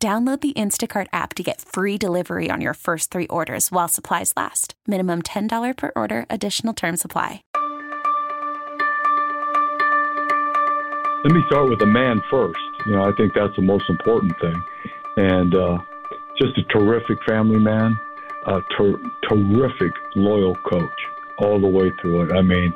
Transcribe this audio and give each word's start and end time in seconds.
Download 0.00 0.40
the 0.40 0.52
Instacart 0.52 1.08
app 1.12 1.34
to 1.34 1.42
get 1.42 1.60
free 1.60 1.98
delivery 1.98 2.50
on 2.52 2.60
your 2.60 2.74
first 2.74 3.10
three 3.10 3.26
orders 3.26 3.72
while 3.72 3.88
supplies 3.88 4.32
last. 4.36 4.74
Minimum 4.86 5.22
$10 5.22 5.76
per 5.76 5.90
order, 5.96 6.24
additional 6.30 6.72
term 6.72 6.96
supply. 6.96 7.42
Let 11.24 11.32
me 11.32 11.42
start 11.48 11.68
with 11.68 11.80
the 11.80 11.86
man 11.86 12.22
first. 12.30 12.60
You 12.86 12.92
know, 12.92 13.02
I 13.02 13.12
think 13.16 13.34
that's 13.34 13.56
the 13.56 13.62
most 13.62 13.90
important 13.90 14.38
thing. 14.40 14.62
And 15.16 15.56
uh, 15.56 15.78
just 16.40 16.56
a 16.58 16.62
terrific 16.72 17.18
family 17.26 17.58
man, 17.58 17.98
a 18.46 18.60
ter- 18.78 19.02
terrific 19.28 19.90
loyal 20.14 20.54
coach 20.54 21.00
all 21.38 21.60
the 21.60 21.66
way 21.66 21.90
through 22.00 22.22
it. 22.22 22.36
I 22.36 22.42
mean, 22.42 22.72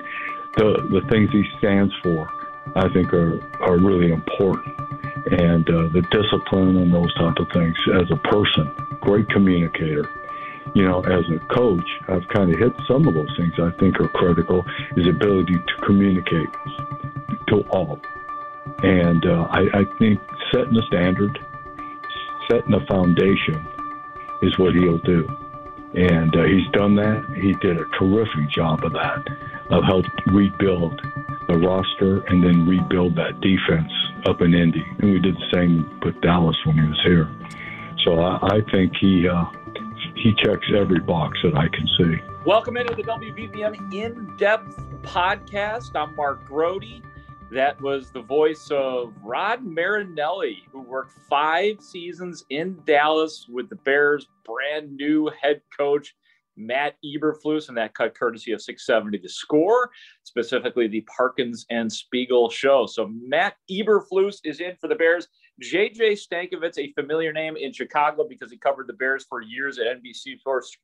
the, 0.56 0.88
the 0.90 1.08
things 1.08 1.30
he 1.30 1.44
stands 1.58 1.94
for, 2.02 2.28
I 2.74 2.92
think, 2.92 3.14
are, 3.14 3.38
are 3.60 3.78
really 3.78 4.10
important 4.10 4.81
and 5.26 5.68
uh, 5.68 5.88
the 5.92 6.02
discipline 6.10 6.76
and 6.78 6.92
those 6.92 7.12
type 7.14 7.36
of 7.38 7.48
things. 7.52 7.76
As 7.94 8.10
a 8.10 8.16
person, 8.28 8.74
great 9.00 9.28
communicator. 9.28 10.08
You 10.74 10.84
know, 10.84 11.00
as 11.00 11.24
a 11.30 11.38
coach, 11.54 11.88
I've 12.08 12.26
kind 12.28 12.52
of 12.52 12.58
hit 12.58 12.72
some 12.88 13.06
of 13.06 13.14
those 13.14 13.30
things 13.36 13.52
I 13.58 13.70
think 13.78 14.00
are 14.00 14.08
critical. 14.08 14.64
Is 14.96 15.06
ability 15.06 15.54
to 15.54 15.86
communicate 15.86 16.48
to 17.48 17.60
all, 17.70 18.00
and 18.82 19.24
uh, 19.26 19.48
I, 19.50 19.80
I 19.80 19.84
think 19.98 20.20
setting 20.52 20.76
a 20.76 20.86
standard, 20.86 21.38
setting 22.50 22.74
a 22.74 22.86
foundation, 22.86 23.66
is 24.42 24.58
what 24.58 24.74
he'll 24.74 24.98
do. 24.98 25.28
And 25.94 26.34
uh, 26.34 26.44
he's 26.44 26.66
done 26.72 26.94
that. 26.96 27.26
He 27.36 27.52
did 27.54 27.76
a 27.76 27.84
terrific 27.98 28.48
job 28.48 28.82
of 28.84 28.92
that, 28.92 29.26
of 29.70 29.84
help 29.84 30.06
rebuild 30.26 31.02
the 31.48 31.58
roster 31.58 32.22
and 32.28 32.42
then 32.42 32.66
rebuild 32.66 33.14
that 33.16 33.40
defense 33.40 33.92
up 34.26 34.40
in 34.40 34.54
Indy, 34.54 34.84
and 35.00 35.12
we 35.12 35.18
did 35.18 35.34
the 35.34 35.50
same 35.52 35.98
with 36.04 36.20
Dallas 36.20 36.56
when 36.64 36.76
he 36.76 36.86
was 36.86 37.00
here. 37.04 37.28
So 38.04 38.20
I, 38.20 38.56
I 38.56 38.60
think 38.70 38.92
he 39.00 39.28
uh, 39.28 39.44
he 40.16 40.32
checks 40.34 40.66
every 40.74 41.00
box 41.00 41.38
that 41.42 41.56
I 41.56 41.68
can 41.68 41.88
see. 41.98 42.16
Welcome 42.46 42.76
into 42.76 42.94
the 42.94 43.02
WBBM 43.02 43.92
In 43.92 44.36
Depth 44.36 44.76
podcast. 45.02 45.96
I'm 45.96 46.14
Mark 46.14 46.44
Grote. 46.44 46.84
That 47.50 47.80
was 47.80 48.10
the 48.10 48.22
voice 48.22 48.70
of 48.70 49.12
Rod 49.22 49.64
Marinelli, 49.64 50.64
who 50.70 50.82
worked 50.82 51.18
five 51.28 51.80
seasons 51.80 52.44
in 52.48 52.80
Dallas 52.86 53.46
with 53.48 53.68
the 53.68 53.76
Bears' 53.76 54.28
brand 54.44 54.96
new 54.96 55.30
head 55.40 55.60
coach 55.76 56.14
Matt 56.56 56.94
Eberflus, 57.04 57.68
and 57.68 57.76
that 57.76 57.94
cut 57.94 58.14
courtesy 58.14 58.52
of 58.52 58.62
670 58.62 59.18
The 59.18 59.28
Score, 59.28 59.90
specifically 60.22 60.88
the 60.88 61.02
Parkins 61.02 61.66
and 61.70 61.92
Spiegel 61.92 62.50
show. 62.50 62.86
So 62.86 63.10
Matt 63.12 63.54
Eberflus 63.70 64.36
is 64.44 64.60
in 64.60 64.76
for 64.80 64.88
the 64.88 64.94
Bears. 64.94 65.28
JJ 65.62 66.18
Stankevitz, 66.18 66.78
a 66.78 66.92
familiar 66.92 67.32
name 67.32 67.56
in 67.56 67.72
Chicago 67.72 68.26
because 68.28 68.50
he 68.50 68.58
covered 68.58 68.86
the 68.86 68.94
Bears 68.94 69.24
for 69.28 69.42
years 69.42 69.78
at 69.78 69.86
NBC 69.86 70.38
Sports 70.38 70.76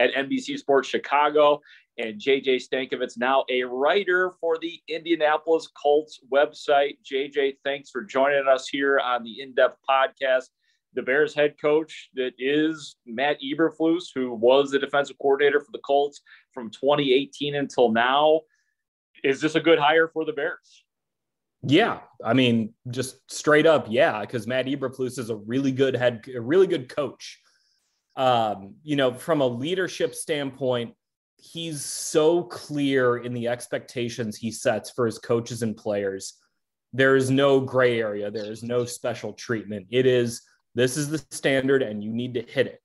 at 0.00 0.14
NBC 0.14 0.58
Sports 0.58 0.88
Chicago. 0.88 1.60
And 1.96 2.20
JJ 2.20 2.62
Stankevitz, 2.62 3.18
now 3.18 3.44
a 3.50 3.64
writer 3.64 4.32
for 4.40 4.56
the 4.58 4.80
Indianapolis 4.88 5.68
Colts 5.80 6.20
website. 6.32 6.98
JJ, 7.04 7.56
thanks 7.64 7.90
for 7.90 8.04
joining 8.04 8.46
us 8.46 8.68
here 8.68 9.00
on 9.00 9.24
the 9.24 9.40
In 9.40 9.52
Depth 9.54 9.78
podcast 9.88 10.50
the 10.98 11.02
Bears 11.04 11.32
head 11.32 11.54
coach 11.60 12.10
that 12.14 12.32
is 12.38 12.96
Matt 13.06 13.38
Eberflus, 13.40 14.06
who 14.12 14.34
was 14.34 14.72
the 14.72 14.80
defensive 14.80 15.16
coordinator 15.22 15.60
for 15.60 15.70
the 15.72 15.78
Colts 15.78 16.22
from 16.52 16.70
2018 16.70 17.54
until 17.54 17.92
now. 17.92 18.40
Is 19.22 19.40
this 19.40 19.54
a 19.54 19.60
good 19.60 19.78
hire 19.78 20.08
for 20.08 20.24
the 20.24 20.32
Bears? 20.32 20.84
Yeah, 21.62 22.00
I 22.24 22.34
mean, 22.34 22.74
just 22.90 23.18
straight 23.30 23.64
up, 23.64 23.86
yeah, 23.88 24.22
because 24.22 24.48
Matt 24.48 24.66
Eberflus 24.66 25.20
is 25.20 25.30
a 25.30 25.36
really 25.36 25.70
good 25.70 25.94
head, 25.94 26.24
a 26.34 26.40
really 26.40 26.66
good 26.66 26.88
coach. 26.88 27.38
Um, 28.16 28.74
you 28.82 28.96
know, 28.96 29.14
from 29.14 29.40
a 29.40 29.46
leadership 29.46 30.16
standpoint, 30.16 30.94
he's 31.36 31.84
so 31.84 32.42
clear 32.42 33.18
in 33.18 33.34
the 33.34 33.46
expectations 33.46 34.36
he 34.36 34.50
sets 34.50 34.90
for 34.90 35.06
his 35.06 35.20
coaches 35.20 35.62
and 35.62 35.76
players. 35.76 36.34
There 36.92 37.14
is 37.14 37.30
no 37.30 37.60
gray 37.60 38.00
area. 38.00 38.32
There 38.32 38.50
is 38.50 38.64
no 38.64 38.84
special 38.84 39.32
treatment. 39.34 39.86
It 39.90 40.06
is 40.06 40.42
this 40.74 40.96
is 40.96 41.08
the 41.08 41.18
standard, 41.30 41.82
and 41.82 42.02
you 42.02 42.12
need 42.12 42.34
to 42.34 42.42
hit 42.42 42.66
it. 42.66 42.82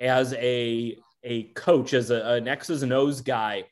As 0.00 0.32
a 0.34 0.98
a 1.22 1.44
coach, 1.54 1.94
as 1.94 2.10
a, 2.10 2.22
an 2.34 2.48
X's 2.48 2.82
and 2.82 2.92
O's 2.92 3.20
guy, 3.20 3.64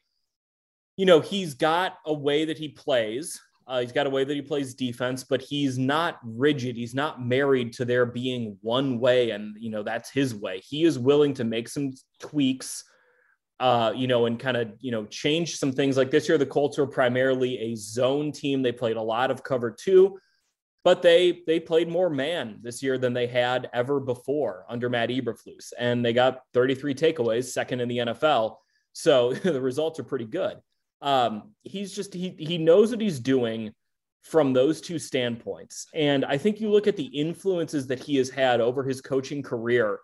you 0.96 1.06
know 1.06 1.20
he's 1.20 1.54
got 1.54 1.98
a 2.06 2.12
way 2.12 2.44
that 2.44 2.58
he 2.58 2.68
plays. 2.68 3.40
Uh, 3.66 3.80
he's 3.80 3.92
got 3.92 4.06
a 4.06 4.10
way 4.10 4.24
that 4.24 4.34
he 4.34 4.42
plays 4.42 4.74
defense, 4.74 5.22
but 5.22 5.40
he's 5.40 5.78
not 5.78 6.18
rigid. 6.24 6.76
He's 6.76 6.94
not 6.94 7.24
married 7.24 7.72
to 7.74 7.84
there 7.84 8.04
being 8.06 8.58
one 8.60 8.98
way, 8.98 9.30
and 9.30 9.56
you 9.58 9.70
know 9.70 9.82
that's 9.82 10.10
his 10.10 10.34
way. 10.34 10.60
He 10.60 10.84
is 10.84 10.98
willing 10.98 11.34
to 11.34 11.44
make 11.44 11.68
some 11.68 11.92
tweaks, 12.18 12.84
uh, 13.60 13.92
you 13.94 14.08
know, 14.08 14.26
and 14.26 14.38
kind 14.38 14.56
of 14.56 14.72
you 14.80 14.90
know 14.90 15.06
change 15.06 15.56
some 15.56 15.72
things. 15.72 15.96
Like 15.96 16.10
this 16.10 16.28
year, 16.28 16.38
the 16.38 16.46
Colts 16.46 16.78
were 16.78 16.86
primarily 16.86 17.58
a 17.58 17.76
zone 17.76 18.32
team. 18.32 18.62
They 18.62 18.72
played 18.72 18.96
a 18.96 19.02
lot 19.02 19.30
of 19.30 19.42
cover 19.42 19.70
two 19.70 20.18
but 20.84 21.02
they 21.02 21.42
they 21.46 21.60
played 21.60 21.88
more 21.88 22.10
man 22.10 22.58
this 22.62 22.82
year 22.82 22.98
than 22.98 23.12
they 23.12 23.26
had 23.26 23.70
ever 23.72 24.00
before 24.00 24.64
under 24.68 24.88
Matt 24.88 25.10
Eberflus, 25.10 25.72
and 25.78 26.04
they 26.04 26.12
got 26.12 26.42
33 26.54 26.94
takeaways, 26.94 27.44
second 27.44 27.80
in 27.80 27.88
the 27.88 27.98
NFL. 27.98 28.56
So 28.92 29.32
the 29.44 29.60
results 29.60 29.98
are 30.00 30.04
pretty 30.04 30.26
good. 30.26 30.58
Um, 31.00 31.52
he's 31.62 31.94
just 31.94 32.14
he 32.14 32.34
he 32.38 32.58
knows 32.58 32.90
what 32.90 33.00
he's 33.00 33.20
doing 33.20 33.72
from 34.22 34.52
those 34.52 34.80
two 34.80 34.98
standpoints, 34.98 35.86
and 35.94 36.24
I 36.24 36.38
think 36.38 36.60
you 36.60 36.70
look 36.70 36.86
at 36.86 36.96
the 36.96 37.06
influences 37.06 37.86
that 37.88 38.00
he 38.00 38.16
has 38.16 38.30
had 38.30 38.60
over 38.60 38.84
his 38.84 39.00
coaching 39.00 39.42
career. 39.42 39.98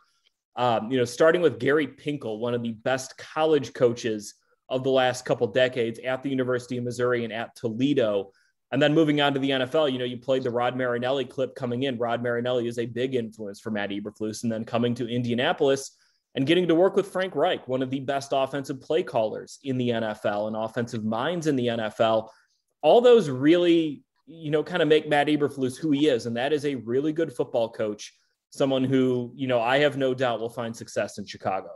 Um, 0.56 0.90
you 0.90 0.98
know, 0.98 1.04
starting 1.04 1.40
with 1.40 1.60
Gary 1.60 1.86
Pinkel, 1.86 2.40
one 2.40 2.52
of 2.52 2.64
the 2.64 2.72
best 2.72 3.16
college 3.16 3.72
coaches 3.74 4.34
of 4.68 4.82
the 4.82 4.90
last 4.90 5.24
couple 5.24 5.46
decades 5.46 6.00
at 6.00 6.22
the 6.22 6.28
University 6.28 6.76
of 6.76 6.84
Missouri 6.84 7.22
and 7.24 7.32
at 7.32 7.54
Toledo. 7.54 8.32
And 8.70 8.82
then 8.82 8.94
moving 8.94 9.20
on 9.20 9.32
to 9.32 9.40
the 9.40 9.50
NFL, 9.50 9.90
you 9.92 9.98
know, 9.98 10.04
you 10.04 10.18
played 10.18 10.42
the 10.42 10.50
Rod 10.50 10.76
Marinelli 10.76 11.24
clip 11.24 11.54
coming 11.54 11.84
in. 11.84 11.96
Rod 11.96 12.22
Marinelli 12.22 12.68
is 12.68 12.78
a 12.78 12.84
big 12.84 13.14
influence 13.14 13.60
for 13.60 13.70
Matt 13.70 13.90
Eberflus. 13.90 14.42
And 14.42 14.52
then 14.52 14.64
coming 14.64 14.94
to 14.96 15.08
Indianapolis 15.08 15.96
and 16.34 16.46
getting 16.46 16.68
to 16.68 16.74
work 16.74 16.94
with 16.94 17.08
Frank 17.08 17.34
Reich, 17.34 17.66
one 17.66 17.82
of 17.82 17.88
the 17.88 18.00
best 18.00 18.32
offensive 18.32 18.80
play 18.80 19.02
callers 19.02 19.58
in 19.64 19.78
the 19.78 19.88
NFL 19.88 20.48
and 20.48 20.56
offensive 20.56 21.02
minds 21.02 21.46
in 21.46 21.56
the 21.56 21.68
NFL. 21.68 22.28
All 22.82 23.00
those 23.00 23.30
really, 23.30 24.02
you 24.26 24.50
know, 24.50 24.62
kind 24.62 24.82
of 24.82 24.88
make 24.88 25.08
Matt 25.08 25.28
Eberflus 25.28 25.78
who 25.78 25.90
he 25.90 26.08
is. 26.08 26.26
And 26.26 26.36
that 26.36 26.52
is 26.52 26.66
a 26.66 26.74
really 26.74 27.14
good 27.14 27.32
football 27.32 27.70
coach, 27.70 28.12
someone 28.50 28.84
who, 28.84 29.32
you 29.34 29.46
know, 29.46 29.60
I 29.60 29.78
have 29.78 29.96
no 29.96 30.12
doubt 30.12 30.40
will 30.40 30.50
find 30.50 30.76
success 30.76 31.16
in 31.16 31.24
Chicago. 31.24 31.70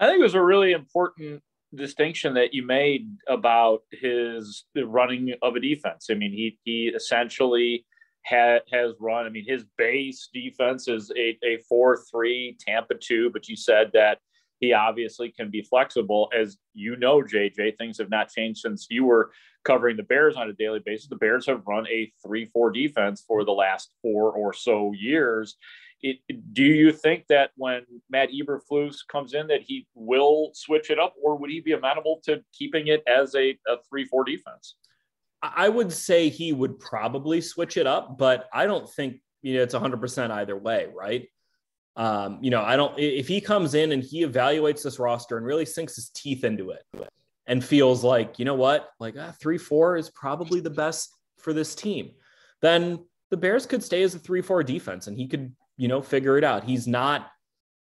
I 0.00 0.08
think 0.08 0.18
it 0.18 0.24
was 0.24 0.34
a 0.34 0.42
really 0.42 0.72
important 0.72 1.42
distinction 1.74 2.34
that 2.34 2.52
you 2.52 2.64
made 2.64 3.08
about 3.28 3.82
his 3.92 4.64
running 4.76 5.34
of 5.42 5.56
a 5.56 5.60
defense. 5.60 6.08
I 6.10 6.14
mean, 6.14 6.32
he 6.32 6.58
he 6.64 6.88
essentially 6.88 7.84
had 8.24 8.62
has 8.72 8.92
run. 9.00 9.26
I 9.26 9.30
mean, 9.30 9.46
his 9.46 9.64
base 9.76 10.28
defense 10.32 10.88
is 10.88 11.10
a, 11.16 11.38
a 11.44 11.58
four 11.68 11.98
three 12.10 12.56
Tampa 12.60 12.94
two, 12.94 13.30
but 13.30 13.48
you 13.48 13.56
said 13.56 13.90
that 13.94 14.18
he 14.60 14.72
obviously 14.72 15.30
can 15.30 15.50
be 15.50 15.62
flexible. 15.62 16.30
As 16.36 16.56
you 16.72 16.96
know, 16.96 17.22
JJ, 17.22 17.76
things 17.76 17.98
have 17.98 18.10
not 18.10 18.30
changed 18.30 18.60
since 18.60 18.86
you 18.90 19.04
were 19.04 19.32
covering 19.64 19.96
the 19.96 20.02
Bears 20.04 20.36
on 20.36 20.48
a 20.48 20.52
daily 20.52 20.80
basis. 20.84 21.08
The 21.08 21.16
Bears 21.16 21.46
have 21.46 21.66
run 21.66 21.86
a 21.88 22.12
three 22.24 22.46
four 22.46 22.70
defense 22.70 23.24
for 23.26 23.44
the 23.44 23.52
last 23.52 23.92
four 24.02 24.32
or 24.32 24.52
so 24.52 24.92
years 24.92 25.56
it, 26.02 26.18
do 26.52 26.64
you 26.64 26.92
think 26.92 27.26
that 27.28 27.50
when 27.56 27.82
Matt 28.10 28.30
Eberflus 28.30 28.96
comes 29.06 29.34
in 29.34 29.46
that 29.48 29.62
he 29.62 29.86
will 29.94 30.50
switch 30.54 30.90
it 30.90 30.98
up, 30.98 31.14
or 31.22 31.36
would 31.36 31.50
he 31.50 31.60
be 31.60 31.72
amenable 31.72 32.20
to 32.24 32.42
keeping 32.52 32.88
it 32.88 33.02
as 33.06 33.34
a, 33.34 33.50
a 33.68 33.76
three-four 33.88 34.24
defense? 34.24 34.76
I 35.42 35.68
would 35.68 35.92
say 35.92 36.28
he 36.28 36.52
would 36.52 36.78
probably 36.78 37.40
switch 37.40 37.76
it 37.76 37.86
up, 37.86 38.18
but 38.18 38.48
I 38.52 38.66
don't 38.66 38.88
think 38.88 39.20
you 39.42 39.54
know 39.54 39.62
it's 39.62 39.74
100% 39.74 40.30
either 40.30 40.56
way, 40.56 40.88
right? 40.94 41.28
Um, 41.96 42.38
you 42.40 42.50
know, 42.50 42.62
I 42.62 42.76
don't. 42.76 42.98
If 42.98 43.28
he 43.28 43.40
comes 43.40 43.74
in 43.74 43.92
and 43.92 44.02
he 44.02 44.24
evaluates 44.24 44.82
this 44.82 44.98
roster 44.98 45.36
and 45.36 45.46
really 45.46 45.66
sinks 45.66 45.96
his 45.96 46.10
teeth 46.10 46.44
into 46.44 46.70
it, 46.70 46.82
and 47.46 47.62
feels 47.62 48.02
like 48.02 48.38
you 48.38 48.44
know 48.44 48.54
what, 48.54 48.88
like 48.98 49.14
ah, 49.18 49.32
three 49.40 49.58
four 49.58 49.96
is 49.96 50.10
probably 50.10 50.60
the 50.60 50.70
best 50.70 51.14
for 51.38 51.52
this 51.52 51.74
team, 51.74 52.12
then 52.60 53.04
the 53.30 53.36
Bears 53.36 53.66
could 53.66 53.82
stay 53.82 54.02
as 54.02 54.14
a 54.14 54.18
three 54.18 54.42
four 54.42 54.62
defense, 54.62 55.06
and 55.06 55.18
he 55.18 55.26
could 55.26 55.52
you 55.82 55.88
know, 55.88 56.00
figure 56.00 56.38
it 56.38 56.44
out. 56.44 56.62
He's 56.62 56.86
not, 56.86 57.26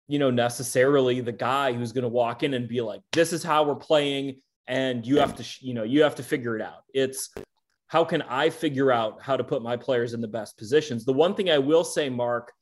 you 0.09 0.19
know, 0.19 0.33
necessarily 0.33 1.21
the 1.21 1.31
guy 1.31 1.73
who's 1.73 1.93
going 1.93 2.03
to 2.03 2.09
walk 2.09 2.43
in 2.43 2.53
and 2.55 2.67
be 2.67 2.81
like, 2.81 3.01
this 3.13 3.33
is 3.33 3.45
how 3.45 3.63
we're 3.63 3.77
playing. 3.77 4.41
And 4.67 5.07
you 5.07 5.21
have 5.21 5.37
to, 5.37 5.45
you 5.61 5.73
know, 5.73 5.85
you 5.85 6.03
have 6.03 6.17
to 6.17 6.25
figure 6.25 6.57
it 6.57 6.63
out. 6.63 6.83
It's 6.93 7.33
how 7.87 8.05
can 8.05 8.23
I 8.23 8.51
figure 8.51 8.91
out 8.91 9.23
how 9.23 9.37
to 9.37 9.45
put 9.45 9.63
my 9.63 9.77
players 9.77 10.15
in 10.15 10.21
the 10.21 10.27
best 10.27 10.59
positions? 10.59 11.05
The 11.05 11.13
one 11.13 11.37
thing 11.37 11.49
I 11.49 11.59
will 11.59 11.85
say, 11.85 12.09
Mark, 12.09 12.53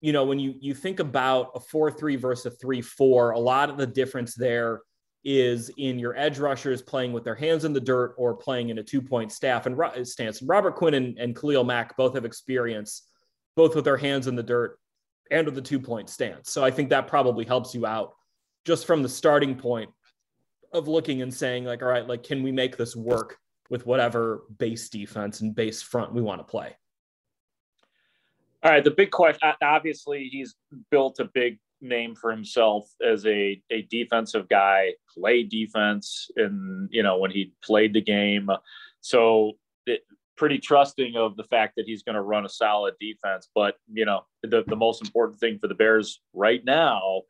you 0.00 0.14
know, 0.14 0.24
when 0.24 0.38
you 0.38 0.54
you 0.58 0.72
think 0.72 0.98
about 0.98 1.50
a 1.54 1.60
4-3 1.60 2.18
versus 2.18 2.54
a 2.54 2.66
3-4, 2.66 3.34
a 3.34 3.38
lot 3.38 3.68
of 3.68 3.76
the 3.76 3.86
difference 3.86 4.34
there 4.34 4.80
is 5.26 5.70
in 5.76 5.98
your 5.98 6.16
edge 6.16 6.38
rushers 6.38 6.80
playing 6.80 7.12
with 7.12 7.24
their 7.24 7.34
hands 7.34 7.66
in 7.66 7.74
the 7.74 7.80
dirt 7.82 8.14
or 8.16 8.34
playing 8.34 8.70
in 8.70 8.78
a 8.78 8.82
two-point 8.82 9.30
staff 9.30 9.66
and 9.66 10.08
stance. 10.08 10.40
Robert 10.40 10.74
Quinn 10.74 10.94
and, 10.94 11.18
and 11.18 11.36
Khalil 11.36 11.64
Mack 11.64 11.94
both 11.98 12.14
have 12.14 12.24
experience 12.24 13.08
both 13.56 13.74
with 13.74 13.84
their 13.84 13.96
hands 13.96 14.26
in 14.26 14.36
the 14.36 14.42
dirt 14.42 14.78
and 15.30 15.46
with 15.46 15.54
the 15.54 15.62
two-point 15.62 16.10
stance. 16.10 16.50
So 16.50 16.64
I 16.64 16.70
think 16.70 16.90
that 16.90 17.06
probably 17.06 17.44
helps 17.44 17.74
you 17.74 17.86
out 17.86 18.14
just 18.64 18.86
from 18.86 19.02
the 19.02 19.08
starting 19.08 19.54
point 19.56 19.90
of 20.72 20.88
looking 20.88 21.22
and 21.22 21.32
saying 21.32 21.64
like, 21.64 21.82
all 21.82 21.88
right, 21.88 22.06
like, 22.06 22.22
can 22.22 22.42
we 22.42 22.52
make 22.52 22.76
this 22.76 22.96
work 22.96 23.38
with 23.70 23.86
whatever 23.86 24.44
base 24.58 24.88
defense 24.88 25.40
and 25.40 25.54
base 25.54 25.82
front 25.82 26.12
we 26.12 26.22
want 26.22 26.40
to 26.40 26.44
play? 26.44 26.76
All 28.62 28.70
right, 28.70 28.82
the 28.82 28.90
big 28.90 29.10
question. 29.10 29.40
Uh, 29.42 29.52
obviously, 29.62 30.28
he's 30.30 30.54
built 30.90 31.20
a 31.20 31.26
big 31.26 31.58
name 31.82 32.14
for 32.14 32.30
himself 32.30 32.88
as 33.06 33.26
a 33.26 33.60
a 33.70 33.82
defensive 33.90 34.48
guy. 34.48 34.94
play 35.12 35.42
defense, 35.42 36.30
and 36.36 36.88
you 36.90 37.02
know 37.02 37.18
when 37.18 37.30
he 37.30 37.52
played 37.62 37.92
the 37.92 38.00
game, 38.00 38.48
so 39.02 39.52
pretty 40.36 40.58
trusting 40.58 41.16
of 41.16 41.36
the 41.36 41.44
fact 41.44 41.74
that 41.76 41.86
he's 41.86 42.02
going 42.02 42.14
to 42.14 42.22
run 42.22 42.44
a 42.44 42.48
solid 42.48 42.94
defense. 43.00 43.48
But 43.54 43.76
you 43.92 44.04
know 44.04 44.24
the 44.42 44.64
the 44.66 44.76
most 44.76 45.02
important 45.02 45.40
thing 45.40 45.58
for 45.58 45.68
the 45.68 45.74
Bears 45.74 46.20
right 46.32 46.64
now 46.64 47.22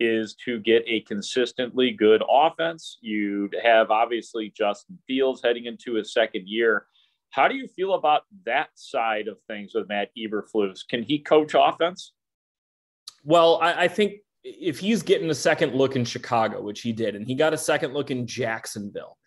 is 0.00 0.34
to 0.44 0.60
get 0.60 0.84
a 0.86 1.00
consistently 1.02 1.90
good 1.90 2.22
offense. 2.30 2.98
You'd 3.00 3.56
have 3.62 3.90
obviously 3.90 4.52
Justin 4.56 4.98
Fields 5.06 5.40
heading 5.42 5.66
into 5.66 5.94
his 5.94 6.12
second 6.12 6.46
year. 6.46 6.86
How 7.30 7.48
do 7.48 7.56
you 7.56 7.66
feel 7.68 7.94
about 7.94 8.22
that 8.46 8.68
side 8.74 9.28
of 9.28 9.38
things 9.48 9.72
with 9.74 9.88
Matt 9.88 10.10
Eberflus? 10.16 10.80
Can 10.88 11.02
he 11.02 11.18
coach 11.18 11.54
offense? 11.54 12.12
Well, 13.24 13.58
I, 13.60 13.84
I, 13.84 13.88
think 13.88 14.20
if 14.44 14.78
he's 14.78 15.02
getting 15.02 15.28
a 15.28 15.34
second 15.34 15.74
look 15.74 15.96
in 15.96 16.04
Chicago, 16.04 16.62
which 16.62 16.80
he 16.80 16.92
did, 16.92 17.14
and 17.14 17.26
he 17.26 17.34
got 17.34 17.52
a 17.52 17.58
second 17.58 17.92
look 17.92 18.10
in 18.10 18.26
Jacksonville, 18.26 19.18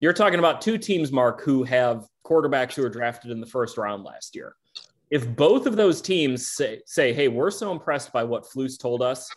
you're 0.00 0.12
talking 0.12 0.38
about 0.38 0.60
two 0.60 0.78
teams, 0.78 1.10
Mark, 1.10 1.42
who 1.42 1.64
have 1.64 2.06
quarterbacks 2.30 2.74
who 2.74 2.82
were 2.82 2.88
drafted 2.88 3.30
in 3.30 3.40
the 3.40 3.46
first 3.46 3.76
round 3.76 4.04
last 4.04 4.36
year. 4.36 4.54
If 5.10 5.34
both 5.34 5.66
of 5.66 5.76
those 5.76 6.00
teams 6.00 6.50
say, 6.50 6.80
say 6.86 7.12
hey, 7.12 7.28
we're 7.28 7.50
so 7.50 7.72
impressed 7.72 8.12
by 8.12 8.22
what 8.22 8.44
Flus 8.44 8.78
told 8.78 9.02
us 9.02 9.28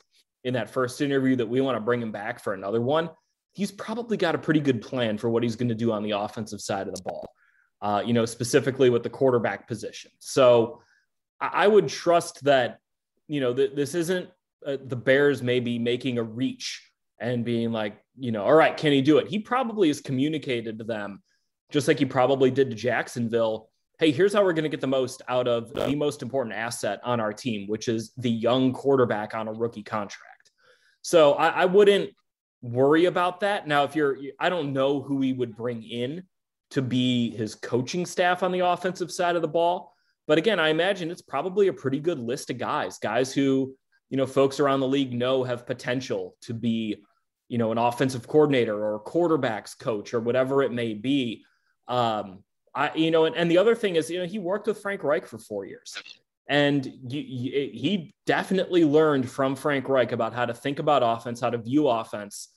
in 0.43 0.53
that 0.53 0.69
first 0.69 1.01
interview 1.01 1.35
that 1.37 1.47
we 1.47 1.61
want 1.61 1.75
to 1.75 1.81
bring 1.81 2.01
him 2.01 2.11
back 2.11 2.43
for 2.43 2.53
another 2.53 2.81
one, 2.81 3.09
he's 3.53 3.71
probably 3.71 4.17
got 4.17 4.35
a 4.35 4.37
pretty 4.37 4.59
good 4.59 4.81
plan 4.81 5.17
for 5.17 5.29
what 5.29 5.41
he's 5.41 5.55
going 5.55 5.69
to 5.69 5.75
do 5.75 5.91
on 5.91 6.03
the 6.03 6.11
offensive 6.11 6.61
side 6.61 6.87
of 6.87 6.93
the 6.93 7.01
ball 7.01 7.25
uh, 7.83 8.01
you 8.03 8.13
know, 8.13 8.25
specifically 8.25 8.89
with 8.89 9.03
the 9.03 9.09
quarterback 9.09 9.67
position. 9.67 10.09
So 10.19 10.81
I, 11.41 11.67
would 11.67 11.89
trust 11.89 12.41
that, 12.45 12.79
you 13.27 13.41
know, 13.41 13.53
th- 13.53 13.75
this 13.75 13.93
isn't 13.93 14.29
uh, 14.65 14.77
the 14.85 14.95
Bears 14.95 15.43
maybe 15.43 15.77
making 15.77 16.17
a 16.17 16.23
reach 16.23 16.89
and 17.19 17.43
being 17.43 17.73
like, 17.73 18.01
you 18.17 18.31
know, 18.31 18.45
all 18.45 18.53
right, 18.53 18.77
can 18.77 18.93
he 18.93 19.01
do 19.01 19.17
it? 19.17 19.27
He 19.27 19.37
probably 19.37 19.89
has 19.89 19.99
communicated 19.99 20.77
to 20.77 20.85
them, 20.85 21.21
just 21.71 21.87
like 21.87 21.99
he 21.99 22.05
probably 22.05 22.51
did 22.51 22.69
to 22.69 22.75
Jacksonville. 22.75 23.69
Hey, 23.99 24.11
here's 24.11 24.33
how 24.33 24.43
we're 24.43 24.53
going 24.53 24.63
to 24.63 24.69
get 24.69 24.81
the 24.81 24.87
most 24.87 25.21
out 25.27 25.47
of 25.47 25.73
the 25.73 25.95
most 25.95 26.21
important 26.21 26.55
asset 26.55 26.99
on 27.03 27.19
our 27.19 27.31
team, 27.31 27.67
which 27.67 27.87
is 27.87 28.11
the 28.17 28.29
young 28.29 28.73
quarterback 28.73 29.35
on 29.35 29.47
a 29.47 29.53
rookie 29.53 29.83
contract. 29.83 30.51
So 31.01 31.33
I, 31.33 31.49
I 31.49 31.65
wouldn't 31.65 32.11
worry 32.61 33.05
about 33.05 33.41
that. 33.41 33.67
Now, 33.67 33.83
if 33.83 33.95
you're, 33.95 34.17
I 34.39 34.49
don't 34.49 34.73
know 34.73 35.01
who 35.01 35.21
he 35.21 35.33
would 35.33 35.55
bring 35.55 35.83
in 35.83 36.23
to 36.71 36.81
be 36.81 37.29
his 37.35 37.55
coaching 37.55 38.05
staff 38.05 38.41
on 38.41 38.51
the 38.51 38.61
offensive 38.61 39.11
side 39.11 39.35
of 39.35 39.41
the 39.41 39.47
ball. 39.47 39.93
But 40.27 40.37
again, 40.37 40.59
I 40.59 40.69
imagine 40.69 41.11
it's 41.11 41.21
probably 41.21 41.67
a 41.67 41.73
pretty 41.73 41.99
good 41.99 42.17
list 42.17 42.49
of 42.49 42.57
guys, 42.57 42.97
guys 42.97 43.33
who, 43.33 43.75
you 44.09 44.17
know, 44.17 44.25
folks 44.25 44.59
around 44.59 44.79
the 44.79 44.87
league 44.87 45.13
know 45.13 45.43
have 45.43 45.67
potential 45.67 46.35
to 46.41 46.53
be, 46.53 47.03
you 47.49 47.57
know, 47.57 47.71
an 47.71 47.77
offensive 47.77 48.27
coordinator 48.27 48.73
or 48.73 48.95
a 48.95 48.99
quarterbacks 48.99 49.77
coach 49.77 50.13
or 50.13 50.19
whatever 50.19 50.63
it 50.63 50.71
may 50.71 50.93
be. 50.93 51.43
Um, 51.87 52.43
I, 52.75 52.93
you 52.95 53.11
know, 53.11 53.25
and, 53.25 53.35
and 53.35 53.49
the 53.49 53.57
other 53.57 53.75
thing 53.75 53.95
is, 53.95 54.09
you 54.09 54.19
know, 54.19 54.25
he 54.25 54.39
worked 54.39 54.67
with 54.67 54.81
Frank 54.81 55.03
Reich 55.03 55.25
for 55.25 55.37
four 55.37 55.65
years. 55.65 56.01
And 56.49 56.85
he 57.09 58.13
definitely 58.25 58.83
learned 58.83 59.29
from 59.29 59.55
Frank 59.55 59.87
Reich 59.87 60.11
about 60.11 60.33
how 60.33 60.45
to 60.45 60.53
think 60.53 60.79
about 60.79 61.01
offense, 61.01 61.39
how 61.39 61.49
to 61.49 61.57
view 61.57 61.87
offense, 61.87 62.49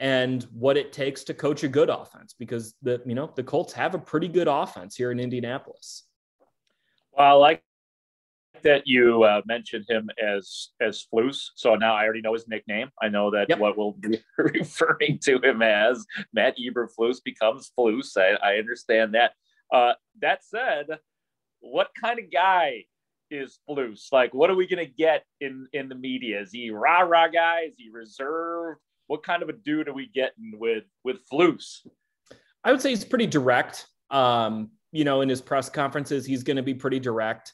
and 0.00 0.44
what 0.52 0.76
it 0.76 0.92
takes 0.92 1.24
to 1.24 1.34
coach 1.34 1.64
a 1.64 1.68
good 1.68 1.88
offense 1.88 2.34
because 2.38 2.74
the 2.82 3.00
you 3.06 3.14
know 3.14 3.32
the 3.34 3.42
Colts 3.42 3.72
have 3.72 3.94
a 3.94 3.98
pretty 3.98 4.28
good 4.28 4.48
offense 4.48 4.96
here 4.96 5.10
in 5.10 5.18
Indianapolis. 5.18 6.04
Well, 7.12 7.26
I 7.26 7.32
like 7.32 7.62
that 8.64 8.86
you 8.86 9.22
uh, 9.22 9.42
mentioned 9.46 9.86
him 9.88 10.10
as 10.22 10.70
as 10.80 11.06
Flus. 11.12 11.50
So 11.54 11.74
now 11.74 11.94
I 11.94 12.04
already 12.04 12.20
know 12.20 12.34
his 12.34 12.48
nickname. 12.48 12.90
I 13.00 13.08
know 13.08 13.30
that 13.30 13.48
yep. 13.48 13.58
what 13.58 13.78
we'll 13.78 13.92
be 13.92 14.18
referring 14.38 15.18
to 15.22 15.38
him 15.40 15.62
as 15.62 16.04
Matt 16.32 16.56
Eberflus 16.58 17.22
becomes 17.24 17.70
Flus. 17.78 18.16
I, 18.16 18.34
I 18.42 18.56
understand 18.58 19.14
that. 19.14 19.32
Uh, 19.72 19.92
that 20.20 20.44
said, 20.44 20.86
what 21.60 21.88
kind 22.00 22.18
of 22.18 22.30
guy 22.30 22.84
is 23.30 23.58
Flus? 23.68 24.12
Like, 24.12 24.34
what 24.34 24.50
are 24.50 24.56
we 24.56 24.66
gonna 24.66 24.84
get 24.84 25.24
in 25.40 25.68
in 25.72 25.88
the 25.88 25.94
media? 25.94 26.40
Is 26.40 26.50
he 26.52 26.70
rah 26.70 27.00
rah 27.00 27.28
guy? 27.28 27.66
Is 27.68 27.74
he 27.78 27.90
reserved? 27.90 28.80
what 29.06 29.22
kind 29.22 29.42
of 29.42 29.48
a 29.48 29.52
dude 29.52 29.88
are 29.88 29.92
we 29.92 30.08
getting 30.14 30.52
with 30.58 30.84
with 31.04 31.18
Flus? 31.28 31.86
I 32.62 32.70
would 32.70 32.80
say 32.80 32.90
he's 32.90 33.04
pretty 33.04 33.26
direct. 33.26 33.86
Um, 34.10 34.70
you 34.92 35.04
know, 35.04 35.20
in 35.20 35.28
his 35.28 35.40
press 35.40 35.68
conferences, 35.68 36.24
he's 36.24 36.42
going 36.42 36.56
to 36.56 36.62
be 36.62 36.74
pretty 36.74 37.00
direct. 37.00 37.52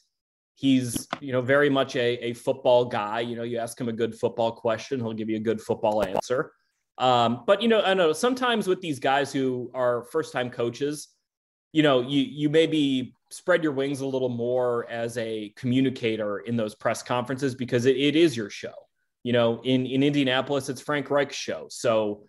He's, 0.61 1.07
you 1.19 1.31
know, 1.31 1.41
very 1.41 1.69
much 1.69 1.95
a, 1.95 2.29
a 2.29 2.33
football 2.33 2.85
guy. 2.85 3.21
You 3.21 3.35
know, 3.35 3.43
you 3.43 3.57
ask 3.57 3.79
him 3.79 3.89
a 3.89 3.93
good 3.93 4.13
football 4.15 4.51
question, 4.51 4.99
he'll 4.99 5.13
give 5.13 5.29
you 5.29 5.37
a 5.37 5.39
good 5.41 5.59
football 5.59 6.05
answer. 6.05 6.51
Um, 6.97 7.43
but 7.47 7.61
you 7.61 7.67
know, 7.67 7.81
I 7.81 7.95
know 7.95 8.13
sometimes 8.13 8.67
with 8.67 8.79
these 8.79 8.99
guys 8.99 9.33
who 9.33 9.71
are 9.73 10.03
first 10.11 10.31
time 10.31 10.51
coaches, 10.51 11.07
you 11.73 11.81
know, 11.81 12.01
you 12.01 12.21
you 12.21 12.49
maybe 12.49 13.15
spread 13.31 13.63
your 13.63 13.71
wings 13.71 14.01
a 14.01 14.05
little 14.05 14.29
more 14.29 14.87
as 14.89 15.17
a 15.17 15.53
communicator 15.55 16.39
in 16.39 16.57
those 16.57 16.75
press 16.75 17.01
conferences 17.01 17.55
because 17.55 17.85
it, 17.85 17.97
it 17.97 18.15
is 18.15 18.37
your 18.37 18.49
show 18.49 18.73
you 19.23 19.33
know, 19.33 19.61
in, 19.63 19.85
in 19.85 20.03
Indianapolis, 20.03 20.69
it's 20.69 20.81
Frank 20.81 21.09
Reich's 21.11 21.35
show. 21.35 21.67
So, 21.69 22.23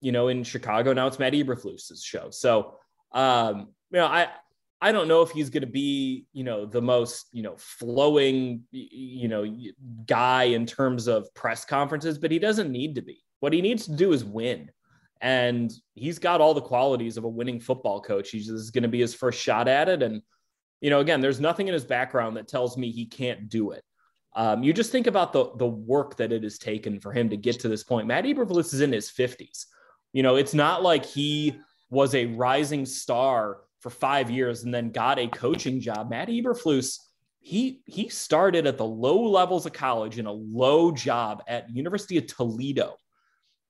you 0.00 0.12
know, 0.12 0.28
in 0.28 0.42
Chicago, 0.42 0.92
now 0.92 1.06
it's 1.06 1.18
Matt 1.18 1.32
Eberflus's 1.32 2.02
show. 2.02 2.30
So, 2.30 2.74
um, 3.12 3.68
you 3.90 3.98
know, 3.98 4.06
I, 4.06 4.28
I 4.84 4.92
don't 4.92 5.08
know 5.08 5.22
if 5.22 5.30
he's 5.30 5.48
going 5.48 5.62
to 5.62 5.66
be, 5.66 6.26
you 6.34 6.44
know, 6.44 6.66
the 6.66 6.82
most, 6.82 7.28
you 7.32 7.42
know, 7.42 7.54
flowing, 7.56 8.64
you 8.70 9.28
know, 9.28 9.46
guy 10.04 10.42
in 10.42 10.66
terms 10.66 11.06
of 11.06 11.32
press 11.32 11.64
conferences, 11.64 12.18
but 12.18 12.30
he 12.30 12.38
doesn't 12.38 12.70
need 12.70 12.94
to 12.96 13.00
be. 13.00 13.22
What 13.40 13.54
he 13.54 13.62
needs 13.62 13.86
to 13.86 13.96
do 13.96 14.12
is 14.12 14.26
win. 14.26 14.70
And 15.22 15.72
he's 15.94 16.18
got 16.18 16.42
all 16.42 16.52
the 16.52 16.60
qualities 16.60 17.16
of 17.16 17.24
a 17.24 17.28
winning 17.28 17.60
football 17.60 18.02
coach. 18.02 18.28
He's 18.28 18.46
just 18.46 18.74
going 18.74 18.82
to 18.82 18.88
be 18.90 19.00
his 19.00 19.14
first 19.14 19.40
shot 19.40 19.68
at 19.68 19.88
it. 19.88 20.02
And, 20.02 20.20
you 20.82 20.90
know, 20.90 21.00
again, 21.00 21.22
there's 21.22 21.40
nothing 21.40 21.66
in 21.66 21.72
his 21.72 21.86
background 21.86 22.36
that 22.36 22.46
tells 22.46 22.76
me 22.76 22.90
he 22.90 23.06
can't 23.06 23.48
do 23.48 23.70
it. 23.70 23.82
Um, 24.36 24.62
you 24.62 24.74
just 24.74 24.92
think 24.92 25.06
about 25.06 25.32
the 25.32 25.52
the 25.56 25.66
work 25.66 26.18
that 26.18 26.30
it 26.30 26.42
has 26.42 26.58
taken 26.58 27.00
for 27.00 27.10
him 27.10 27.30
to 27.30 27.38
get 27.38 27.58
to 27.60 27.68
this 27.68 27.84
point. 27.84 28.06
Matt 28.06 28.26
Eberflus 28.26 28.74
is 28.74 28.82
in 28.82 28.92
his 28.92 29.10
50s. 29.10 29.64
You 30.12 30.22
know, 30.22 30.36
it's 30.36 30.52
not 30.52 30.82
like 30.82 31.06
he 31.06 31.58
was 31.88 32.14
a 32.14 32.26
rising 32.26 32.84
star 32.84 33.60
for 33.84 33.90
five 33.90 34.30
years 34.30 34.64
and 34.64 34.72
then 34.72 34.90
got 34.90 35.18
a 35.18 35.28
coaching 35.28 35.78
job. 35.78 36.08
Matt 36.08 36.28
Eberflus, 36.28 37.00
he 37.40 37.82
he 37.84 38.08
started 38.08 38.66
at 38.66 38.78
the 38.78 38.86
low 38.86 39.20
levels 39.24 39.66
of 39.66 39.74
college 39.74 40.18
in 40.18 40.24
a 40.24 40.32
low 40.32 40.90
job 40.90 41.42
at 41.46 41.68
University 41.68 42.16
of 42.16 42.26
Toledo, 42.26 42.96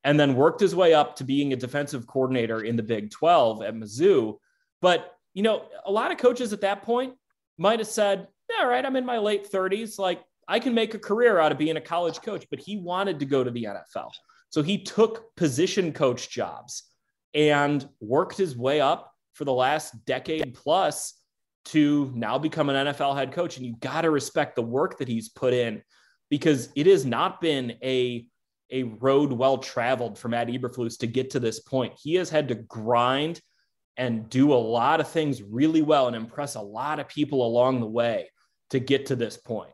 and 0.05 0.19
then 0.19 0.37
worked 0.37 0.61
his 0.61 0.73
way 0.73 0.95
up 0.95 1.17
to 1.17 1.25
being 1.25 1.53
a 1.53 1.57
defensive 1.57 2.07
coordinator 2.07 2.61
in 2.61 2.77
the 2.77 2.83
Big 2.85 3.11
12 3.11 3.65
at 3.65 3.75
Mizzou. 3.75 4.39
But 4.81 5.13
you 5.33 5.43
know, 5.43 5.65
a 5.85 5.91
lot 5.91 6.13
of 6.13 6.19
coaches 6.19 6.53
at 6.53 6.61
that 6.61 6.85
point 6.85 7.15
might 7.59 7.81
have 7.81 7.89
said, 7.89 8.29
"All 8.61 8.69
right, 8.69 8.87
I'm 8.87 8.95
in 8.95 9.05
my 9.05 9.19
late 9.19 9.51
30s. 9.51 9.99
Like, 9.99 10.23
I 10.47 10.61
can 10.61 10.75
make 10.75 10.95
a 10.95 10.99
career 11.01 11.41
out 11.41 11.51
of 11.51 11.59
being 11.59 11.77
a 11.77 11.81
college 11.81 12.23
coach, 12.23 12.47
but 12.51 12.61
he 12.61 12.77
wanted 12.77 13.19
to 13.19 13.27
go 13.27 13.43
to 13.43 13.51
the 13.51 13.65
NFL. 13.65 14.13
So 14.51 14.63
he 14.63 14.85
took 14.85 15.35
position 15.35 15.93
coach 15.93 16.31
jobs 16.31 16.85
and 17.35 17.89
worked 17.99 18.37
his 18.37 18.57
way 18.57 18.81
up 18.81 19.14
for 19.35 19.45
the 19.45 19.53
last 19.53 20.05
decade 20.05 20.55
plus 20.55 21.15
to 21.67 22.13
now 22.15 22.39
become 22.39 22.69
an 22.69 22.87
NFL 22.87 23.17
head 23.17 23.33
coach. 23.33 23.57
And 23.57 23.67
you 23.67 23.77
got 23.81 24.03
to 24.03 24.11
respect 24.11 24.57
the 24.57 24.63
work 24.63 24.99
that 24.99 25.09
he's 25.09 25.29
put 25.29 25.53
in 25.53 25.83
because 26.31 26.71
it 26.75 26.87
has 26.87 27.05
not 27.05 27.41
been 27.41 27.75
a, 27.83 28.27
a 28.71 28.85
road 28.85 29.33
well 29.33 29.59
traveled 29.59 30.19
for 30.19 30.29
Matt 30.29 30.49
Eberflus 30.49 30.99
to 30.99 31.07
get 31.07 31.31
to 31.31 31.41
this 31.41 31.61
point. 31.61 31.95
He 32.01 32.15
has 32.15 32.31
had 32.31 32.49
to 32.49 32.55
grind 32.55 33.41
and 33.97 34.29
do 34.29 34.53
a 34.53 34.57
lot 34.57 35.01
of 35.01 35.09
things 35.09 35.43
really 35.43 35.83
well 35.83 36.07
and 36.07 36.17
impress 36.17 36.55
a 36.55 36.61
lot 36.61 36.99
of 36.99 37.09
people 37.09 37.47
along 37.47 37.81
the 37.81 37.87
way 37.87 38.29
to 38.71 38.81
get 38.81 39.07
to 39.07 39.17
this 39.17 39.37
point. 39.37 39.71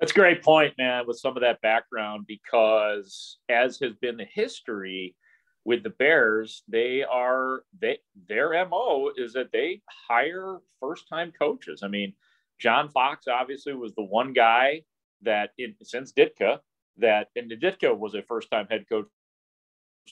That's 0.00 0.12
a 0.12 0.14
great 0.14 0.42
point, 0.42 0.74
man, 0.78 1.04
with 1.06 1.18
some 1.18 1.36
of 1.36 1.42
that 1.42 1.60
background, 1.60 2.26
because 2.26 3.38
as 3.48 3.78
has 3.80 3.94
been 3.94 4.16
the 4.16 4.28
history 4.32 5.16
with 5.68 5.82
the 5.82 5.90
Bears, 5.90 6.62
they 6.66 7.04
are 7.04 7.64
they 7.78 7.98
their 8.26 8.66
MO 8.66 9.10
is 9.14 9.34
that 9.34 9.52
they 9.52 9.82
hire 10.08 10.60
first 10.80 11.06
time 11.10 11.30
coaches. 11.38 11.82
I 11.82 11.88
mean, 11.88 12.14
John 12.58 12.88
Fox 12.88 13.26
obviously 13.28 13.74
was 13.74 13.94
the 13.94 14.02
one 14.02 14.32
guy 14.32 14.84
that 15.20 15.50
in, 15.58 15.74
since 15.82 16.14
Ditka 16.14 16.60
that 16.96 17.28
and 17.36 17.52
Ditka 17.52 17.94
was 17.96 18.14
a 18.14 18.22
first 18.22 18.50
time 18.50 18.66
head 18.70 18.86
coach 18.88 19.08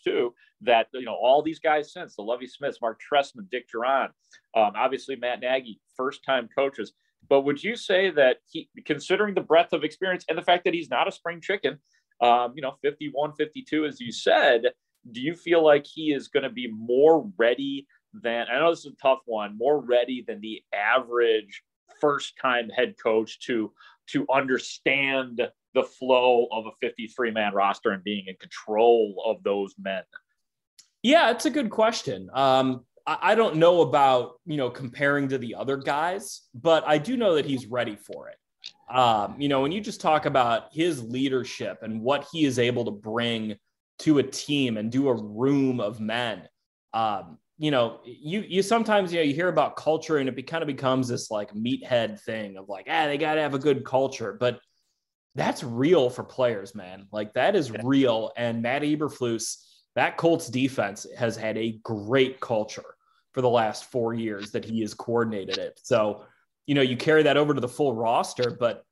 too. 0.04 0.34
That 0.60 0.88
you 0.92 1.06
know 1.06 1.14
all 1.14 1.42
these 1.42 1.58
guys 1.58 1.90
since 1.90 2.16
the 2.16 2.22
Lovie 2.22 2.48
Smiths, 2.48 2.82
Mark 2.82 3.00
Trestman, 3.00 3.48
Dick 3.50 3.64
Jauron, 3.74 4.08
um, 4.54 4.72
obviously 4.76 5.16
Matt 5.16 5.40
Nagy, 5.40 5.80
first 5.96 6.22
time 6.22 6.50
coaches. 6.54 6.92
But 7.30 7.46
would 7.46 7.64
you 7.64 7.76
say 7.76 8.10
that 8.10 8.40
he, 8.46 8.68
considering 8.84 9.34
the 9.34 9.40
breadth 9.40 9.72
of 9.72 9.84
experience 9.84 10.26
and 10.28 10.36
the 10.36 10.42
fact 10.42 10.64
that 10.64 10.74
he's 10.74 10.90
not 10.90 11.08
a 11.08 11.12
spring 11.12 11.40
chicken, 11.40 11.78
um, 12.20 12.52
you 12.54 12.60
know, 12.60 12.74
51, 12.82 13.32
52, 13.32 13.86
as 13.86 14.00
you 14.00 14.12
said, 14.12 14.66
do 15.12 15.20
you 15.20 15.34
feel 15.34 15.64
like 15.64 15.86
he 15.86 16.12
is 16.12 16.28
going 16.28 16.42
to 16.42 16.50
be 16.50 16.70
more 16.70 17.30
ready 17.36 17.86
than, 18.12 18.46
I 18.50 18.58
know 18.58 18.70
this 18.70 18.80
is 18.80 18.92
a 18.92 19.02
tough 19.02 19.20
one, 19.26 19.56
more 19.56 19.80
ready 19.80 20.24
than 20.26 20.40
the 20.40 20.62
average 20.74 21.62
first 22.00 22.34
time 22.40 22.68
head 22.68 22.94
coach 23.02 23.40
to, 23.40 23.72
to 24.08 24.26
understand 24.32 25.40
the 25.74 25.82
flow 25.84 26.48
of 26.50 26.66
a 26.66 26.70
53 26.80 27.30
man 27.30 27.54
roster 27.54 27.90
and 27.90 28.02
being 28.02 28.24
in 28.26 28.36
control 28.36 29.22
of 29.24 29.42
those 29.42 29.74
men? 29.78 30.02
Yeah, 31.02 31.30
it's 31.30 31.46
a 31.46 31.50
good 31.50 31.70
question. 31.70 32.28
Um, 32.32 32.84
I 33.06 33.36
don't 33.36 33.56
know 33.56 33.82
about 33.82 34.40
you 34.46 34.56
know 34.56 34.68
comparing 34.68 35.28
to 35.28 35.38
the 35.38 35.54
other 35.54 35.76
guys, 35.76 36.42
but 36.54 36.82
I 36.88 36.98
do 36.98 37.16
know 37.16 37.36
that 37.36 37.44
he's 37.44 37.66
ready 37.66 37.94
for 37.94 38.30
it. 38.30 38.36
Um, 38.92 39.36
you 39.38 39.48
know, 39.48 39.60
when 39.60 39.70
you 39.70 39.80
just 39.80 40.00
talk 40.00 40.26
about 40.26 40.72
his 40.72 41.04
leadership 41.04 41.78
and 41.82 42.00
what 42.00 42.26
he 42.32 42.44
is 42.44 42.58
able 42.58 42.84
to 42.86 42.90
bring 42.90 43.56
to 44.00 44.18
a 44.18 44.22
team 44.22 44.76
and 44.76 44.90
do 44.90 45.08
a 45.08 45.14
room 45.14 45.80
of 45.80 46.00
men, 46.00 46.48
um, 46.92 47.38
you 47.58 47.70
know, 47.70 48.00
you 48.04 48.44
you 48.46 48.62
sometimes 48.62 49.12
you 49.12 49.18
know 49.18 49.24
you 49.24 49.34
hear 49.34 49.48
about 49.48 49.76
culture 49.76 50.18
and 50.18 50.28
it 50.28 50.36
be, 50.36 50.42
kind 50.42 50.62
of 50.62 50.66
becomes 50.66 51.08
this 51.08 51.30
like 51.30 51.54
meathead 51.54 52.20
thing 52.20 52.58
of 52.58 52.68
like 52.68 52.86
ah 52.90 53.06
they 53.06 53.16
got 53.16 53.34
to 53.34 53.40
have 53.40 53.54
a 53.54 53.58
good 53.58 53.84
culture, 53.84 54.36
but 54.38 54.60
that's 55.34 55.62
real 55.62 56.10
for 56.10 56.24
players, 56.24 56.74
man. 56.74 57.06
Like 57.12 57.34
that 57.34 57.54
is 57.54 57.70
real. 57.82 58.32
And 58.36 58.62
Matt 58.62 58.82
Eberflus, 58.82 59.56
that 59.94 60.16
Colts 60.16 60.48
defense 60.48 61.06
has 61.16 61.36
had 61.36 61.56
a 61.58 61.78
great 61.82 62.40
culture 62.40 62.96
for 63.32 63.42
the 63.42 63.48
last 63.48 63.90
four 63.90 64.14
years 64.14 64.50
that 64.52 64.64
he 64.64 64.80
has 64.80 64.94
coordinated 64.94 65.58
it. 65.58 65.78
So, 65.82 66.24
you 66.66 66.74
know, 66.74 66.80
you 66.80 66.96
carry 66.96 67.22
that 67.24 67.36
over 67.36 67.52
to 67.52 67.60
the 67.60 67.68
full 67.68 67.94
roster, 67.94 68.56
but 68.58 68.82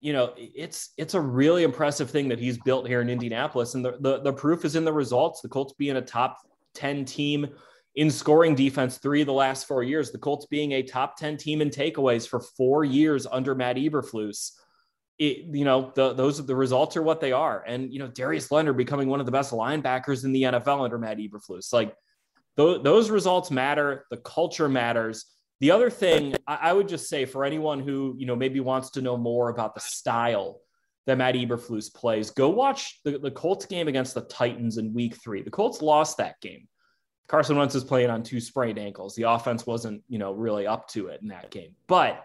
you 0.00 0.12
know, 0.12 0.32
it's 0.36 0.90
it's 0.96 1.14
a 1.14 1.20
really 1.20 1.62
impressive 1.62 2.10
thing 2.10 2.28
that 2.28 2.38
he's 2.38 2.58
built 2.58 2.88
here 2.88 3.00
in 3.00 3.10
Indianapolis. 3.10 3.74
And 3.74 3.84
the, 3.84 3.98
the, 4.00 4.20
the 4.20 4.32
proof 4.32 4.64
is 4.64 4.74
in 4.74 4.84
the 4.84 4.92
results. 4.92 5.40
The 5.40 5.48
Colts 5.48 5.74
being 5.74 5.96
a 5.96 6.02
top 6.02 6.38
10 6.74 7.04
team 7.04 7.48
in 7.96 8.10
scoring 8.10 8.54
defense 8.54 8.98
three 8.98 9.20
of 9.20 9.26
the 9.26 9.32
last 9.32 9.66
four 9.66 9.82
years, 9.82 10.10
the 10.10 10.18
Colts 10.18 10.46
being 10.46 10.72
a 10.72 10.82
top 10.82 11.16
10 11.16 11.36
team 11.36 11.60
in 11.60 11.70
takeaways 11.70 12.26
for 12.26 12.40
four 12.40 12.84
years 12.84 13.26
under 13.30 13.54
Matt 13.54 13.76
Eberflus. 13.76 14.52
It, 15.18 15.54
you 15.54 15.64
know, 15.64 15.92
the, 15.94 16.14
those 16.14 16.44
the 16.46 16.56
results 16.56 16.96
are 16.96 17.02
what 17.02 17.20
they 17.20 17.32
are. 17.32 17.62
And, 17.66 17.92
you 17.92 17.98
know, 17.98 18.08
Darius 18.08 18.50
Leonard 18.50 18.78
becoming 18.78 19.08
one 19.08 19.20
of 19.20 19.26
the 19.26 19.32
best 19.32 19.52
linebackers 19.52 20.24
in 20.24 20.32
the 20.32 20.44
NFL 20.44 20.82
under 20.82 20.98
Matt 20.98 21.18
Eberflus. 21.18 21.74
Like 21.74 21.94
those, 22.56 22.82
those 22.82 23.10
results 23.10 23.50
matter. 23.50 24.06
The 24.10 24.16
culture 24.18 24.68
matters. 24.68 25.26
The 25.60 25.70
other 25.70 25.90
thing 25.90 26.34
I, 26.46 26.72
would 26.72 26.88
just 26.88 27.08
say 27.08 27.26
for 27.26 27.44
anyone 27.44 27.80
who 27.80 28.14
you 28.18 28.26
know 28.26 28.36
maybe 28.36 28.60
wants 28.60 28.90
to 28.92 29.02
know 29.02 29.16
more 29.16 29.50
about 29.50 29.74
the 29.74 29.80
style 29.80 30.60
that 31.06 31.18
Matt 31.18 31.34
Eberflus 31.34 31.92
plays, 31.92 32.30
go 32.30 32.48
watch 32.48 33.00
the, 33.04 33.18
the 33.18 33.30
Colts 33.30 33.66
game 33.66 33.88
against 33.88 34.14
the 34.14 34.22
Titans 34.22 34.78
in 34.78 34.94
Week 34.94 35.16
Three. 35.16 35.42
The 35.42 35.50
Colts 35.50 35.82
lost 35.82 36.16
that 36.16 36.40
game. 36.40 36.66
Carson 37.28 37.56
Wentz 37.56 37.74
is 37.74 37.84
playing 37.84 38.10
on 38.10 38.22
two 38.22 38.40
sprained 38.40 38.78
ankles. 38.78 39.14
The 39.14 39.24
offense 39.24 39.66
wasn't 39.66 40.02
you 40.08 40.18
know 40.18 40.32
really 40.32 40.66
up 40.66 40.88
to 40.88 41.08
it 41.08 41.20
in 41.20 41.28
that 41.28 41.50
game, 41.50 41.74
but 41.86 42.24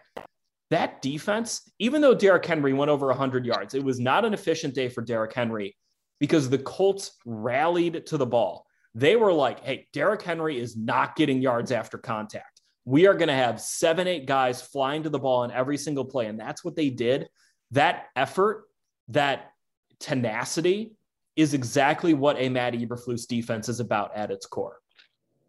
that 0.72 1.01
defense, 1.01 1.70
even 1.77 2.01
though 2.01 2.15
Derrick 2.15 2.46
Henry 2.46 2.74
went 2.74 2.89
over 2.89 3.08
100 3.08 3.46
yards, 3.46 3.75
it 3.75 3.84
was 3.84 4.00
not 4.00 4.25
an 4.25 4.34
efficient 4.34 4.74
day 4.74 4.89
for 4.89 5.01
Derrick 5.01 5.34
Henry 5.34 5.75
because 6.20 6.50
the 6.50 6.58
Colts 6.58 7.12
rallied 7.25 8.08
to 8.08 8.18
the 8.18 8.25
ball 8.25 8.65
they 8.96 9.18
were 9.18 9.34
like, 9.34 9.60
hey, 9.60 9.88
Derrick 9.92 10.22
Henry 10.22 10.58
is 10.58 10.77
not 10.77 11.18
getting 11.18 11.42
yards 11.42 11.72
after 11.72 11.98
contact. 11.98 12.55
We 12.86 13.08
are 13.08 13.13
going 13.13 13.30
to 13.30 13.34
have 13.34 13.60
seven, 13.60 14.08
eight 14.08 14.25
guys 14.25 14.62
flying 14.62 15.04
to 15.04 15.10
the 15.10 15.20
ball 15.20 15.44
in 15.44 15.51
every 15.51 15.77
single 15.77 16.06
play. 16.06 16.27
And 16.27 16.39
that's 16.39 16.63
what 16.63 16.75
they 16.75 16.89
did. 16.89 17.27
That 17.72 18.06
effort, 18.15 18.65
that 19.10 19.51
tenacity 20.00 20.94
is 21.36 21.54
exactly 21.54 22.13
what 22.13 22.38
a 22.39 22.48
Matt 22.50 22.74
Eberflus 22.74 23.27
defense 23.27 23.70
is 23.70 23.80
about 23.80 24.15
at 24.15 24.32
its 24.32 24.46
core. 24.46 24.77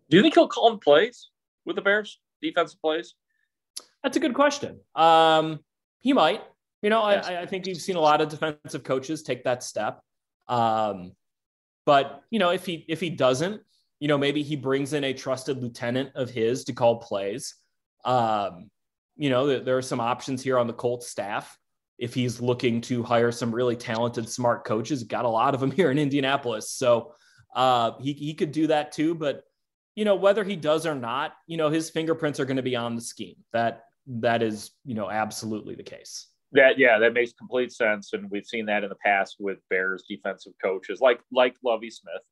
Do 0.09 0.17
you 0.17 0.23
think 0.23 0.35
he'll 0.35 0.49
call 0.49 0.77
plays 0.79 1.29
with 1.65 1.77
the 1.77 1.83
Bears, 1.83 2.19
defensive 2.41 2.81
plays? 2.81 3.15
That's 4.03 4.17
a 4.17 4.21
good 4.21 4.35
question. 4.35 4.81
Um, 4.95 5.61
he 6.01 6.13
might. 6.13 6.43
You 6.83 6.91
know, 6.91 7.09
yes. 7.11 7.27
I, 7.27 7.43
I, 7.43 7.47
think 7.47 7.67
you've 7.67 7.79
seen 7.79 7.97
a 7.97 8.01
lot 8.01 8.21
of 8.21 8.29
defensive 8.29 8.85
coaches 8.85 9.23
take 9.23 9.45
that 9.45 9.63
step. 9.63 10.01
Um, 10.47 11.13
but 11.85 12.23
you 12.31 12.39
know, 12.39 12.51
if 12.51 12.67
he 12.67 12.85
if 12.89 13.01
he 13.01 13.11
doesn't, 13.11 13.63
you 14.01 14.09
know, 14.09 14.19
maybe 14.19 14.43
he 14.43 14.57
brings 14.57 14.93
in 14.93 15.05
a 15.05 15.15
trusted 15.15 15.63
lieutenant 15.63 16.11
of 16.15 16.31
his 16.31 16.65
to 16.65 16.73
call 16.73 16.97
plays. 16.97 17.55
Um, 18.05 18.71
you 19.17 19.31
know, 19.31 19.59
there, 19.61 19.77
are 19.77 19.83
some 19.83 20.01
options 20.01 20.43
here 20.43 20.59
on 20.59 20.67
the 20.67 20.73
Colts 20.73 21.09
staff. 21.09 21.59
If 21.99 22.13
he's 22.13 22.41
looking 22.41 22.83
to 22.83 23.03
hire 23.03 23.33
some 23.33 23.55
really 23.55 23.77
talented, 23.77 24.29
smart 24.29 24.65
coaches, 24.65 25.03
got 25.03 25.25
a 25.25 25.29
lot 25.29 25.55
of 25.55 25.61
them 25.61 25.71
here 25.73 25.91
in 25.91 25.99
Indianapolis. 25.99 26.71
So 26.71 27.15
uh, 27.55 27.93
he 27.99 28.13
he 28.13 28.35
could 28.35 28.53
do 28.53 28.67
that 28.67 28.93
too. 28.93 29.15
But 29.15 29.43
you 29.95 30.05
know, 30.05 30.15
whether 30.15 30.45
he 30.45 30.57
does 30.57 30.85
or 30.85 30.95
not, 30.95 31.33
you 31.47 31.57
know, 31.57 31.71
his 31.71 31.89
fingerprints 31.89 32.39
are 32.39 32.45
going 32.45 32.59
to 32.59 32.63
be 32.63 32.77
on 32.77 32.95
the 32.95 33.01
scheme. 33.01 33.37
That 33.55 33.85
that 34.07 34.43
is, 34.43 34.73
you 34.85 34.95
know, 34.95 35.11
absolutely 35.11 35.75
the 35.75 35.83
case. 35.83 36.29
That 36.53 36.79
yeah, 36.79 36.99
that 36.99 37.15
makes 37.15 37.33
complete 37.33 37.73
sense, 37.73 38.13
and 38.13 38.31
we've 38.31 38.47
seen 38.47 38.67
that 38.67 38.85
in 38.85 38.91
the 38.91 38.97
past 38.97 39.37
with 39.41 39.59
Bears 39.71 40.05
defensive 40.09 40.53
coaches 40.63 41.01
like 41.01 41.21
like 41.33 41.57
Lovie 41.65 41.91
Smith, 41.91 42.23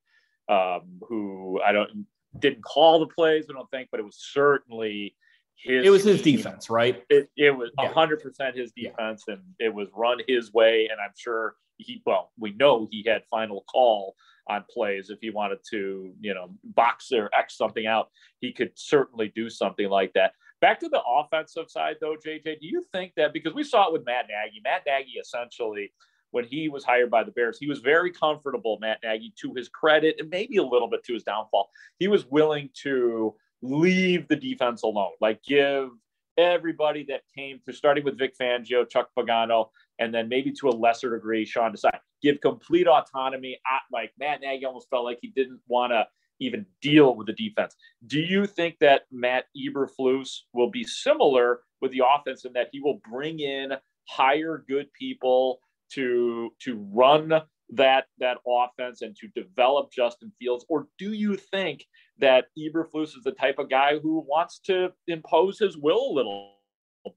um, 0.48 1.00
who 1.08 1.60
I 1.64 1.72
don't 1.72 2.06
didn't 2.38 2.62
call 2.62 3.00
the 3.00 3.06
plays, 3.06 3.46
I 3.48 3.52
don't 3.52 3.70
think, 3.70 3.88
but 3.90 4.00
it 4.00 4.04
was 4.04 4.18
certainly 4.18 5.16
his. 5.56 5.86
It 5.86 5.90
was 5.90 6.04
his 6.04 6.22
defense, 6.22 6.68
right? 6.68 7.02
It, 7.08 7.28
it 7.36 7.50
was 7.50 7.70
hundred 7.78 8.20
yeah. 8.20 8.28
percent 8.28 8.56
his 8.56 8.72
defense, 8.72 9.24
yeah. 9.26 9.34
and 9.34 9.42
it 9.58 9.72
was 9.72 9.88
run 9.94 10.18
his 10.26 10.52
way. 10.52 10.88
And 10.90 11.00
I'm 11.00 11.12
sure 11.16 11.56
he, 11.78 12.02
well, 12.06 12.32
we 12.38 12.52
know 12.52 12.88
he 12.90 13.04
had 13.06 13.22
final 13.30 13.64
call 13.70 14.14
on 14.48 14.64
plays 14.70 15.10
if 15.10 15.18
he 15.20 15.30
wanted 15.30 15.58
to, 15.70 16.12
you 16.20 16.34
know, 16.34 16.50
box 16.64 17.12
or 17.12 17.30
X 17.34 17.56
something 17.56 17.86
out. 17.86 18.10
He 18.40 18.52
could 18.52 18.72
certainly 18.74 19.32
do 19.34 19.48
something 19.48 19.88
like 19.88 20.12
that. 20.14 20.32
Back 20.60 20.80
to 20.80 20.88
the 20.88 21.02
offensive 21.02 21.70
side, 21.70 21.96
though, 22.00 22.16
JJ, 22.24 22.60
do 22.60 22.66
you 22.66 22.84
think 22.92 23.12
that 23.16 23.32
because 23.32 23.54
we 23.54 23.64
saw 23.64 23.88
it 23.88 23.92
with 23.92 24.06
Matt 24.06 24.26
Nagy, 24.28 24.60
Matt 24.62 24.82
Nagy 24.86 25.18
essentially, 25.20 25.92
when 26.34 26.44
he 26.44 26.68
was 26.68 26.84
hired 26.84 27.12
by 27.12 27.22
the 27.22 27.30
Bears, 27.30 27.58
he 27.60 27.68
was 27.68 27.78
very 27.78 28.10
comfortable, 28.10 28.76
Matt 28.80 28.98
Nagy, 29.04 29.32
to 29.40 29.54
his 29.54 29.68
credit, 29.68 30.16
and 30.18 30.28
maybe 30.28 30.56
a 30.56 30.64
little 30.64 30.88
bit 30.90 31.04
to 31.04 31.14
his 31.14 31.22
downfall. 31.22 31.70
He 32.00 32.08
was 32.08 32.26
willing 32.26 32.70
to 32.82 33.36
leave 33.62 34.26
the 34.26 34.34
defense 34.34 34.82
alone, 34.82 35.12
like 35.20 35.40
give 35.44 35.90
everybody 36.36 37.04
that 37.08 37.20
came 37.32 37.60
to 37.64 37.72
starting 37.72 38.02
with 38.02 38.18
Vic 38.18 38.34
Fangio, 38.36 38.88
Chuck 38.90 39.10
Pagano, 39.16 39.68
and 40.00 40.12
then 40.12 40.28
maybe 40.28 40.50
to 40.50 40.68
a 40.68 40.70
lesser 40.70 41.14
degree, 41.14 41.44
Sean 41.44 41.72
Desai, 41.72 41.96
give 42.20 42.40
complete 42.40 42.88
autonomy. 42.88 43.56
Like 43.92 44.10
Matt 44.18 44.40
Nagy 44.40 44.64
almost 44.64 44.90
felt 44.90 45.04
like 45.04 45.20
he 45.22 45.28
didn't 45.28 45.60
want 45.68 45.92
to 45.92 46.04
even 46.40 46.66
deal 46.82 47.14
with 47.14 47.28
the 47.28 47.32
defense. 47.34 47.76
Do 48.08 48.18
you 48.18 48.48
think 48.48 48.78
that 48.80 49.02
Matt 49.12 49.44
Eberflus 49.56 50.40
will 50.52 50.68
be 50.68 50.82
similar 50.82 51.60
with 51.80 51.92
the 51.92 52.02
offense 52.04 52.44
in 52.44 52.52
that 52.54 52.70
he 52.72 52.80
will 52.80 53.00
bring 53.08 53.38
in 53.38 53.74
hire 54.08 54.64
good 54.68 54.92
people 54.92 55.60
to 55.94 56.50
to 56.60 56.76
run 56.92 57.32
that 57.70 58.06
that 58.18 58.38
offense 58.46 59.02
and 59.02 59.16
to 59.16 59.28
develop 59.28 59.90
Justin 59.92 60.32
Fields, 60.38 60.64
or 60.68 60.88
do 60.98 61.12
you 61.12 61.36
think 61.36 61.84
that 62.18 62.46
Eberflus 62.58 63.16
is 63.16 63.22
the 63.24 63.32
type 63.32 63.58
of 63.58 63.70
guy 63.70 63.98
who 63.98 64.24
wants 64.28 64.58
to 64.60 64.92
impose 65.08 65.58
his 65.58 65.76
will 65.76 66.10
a 66.10 66.12
little 66.12 66.54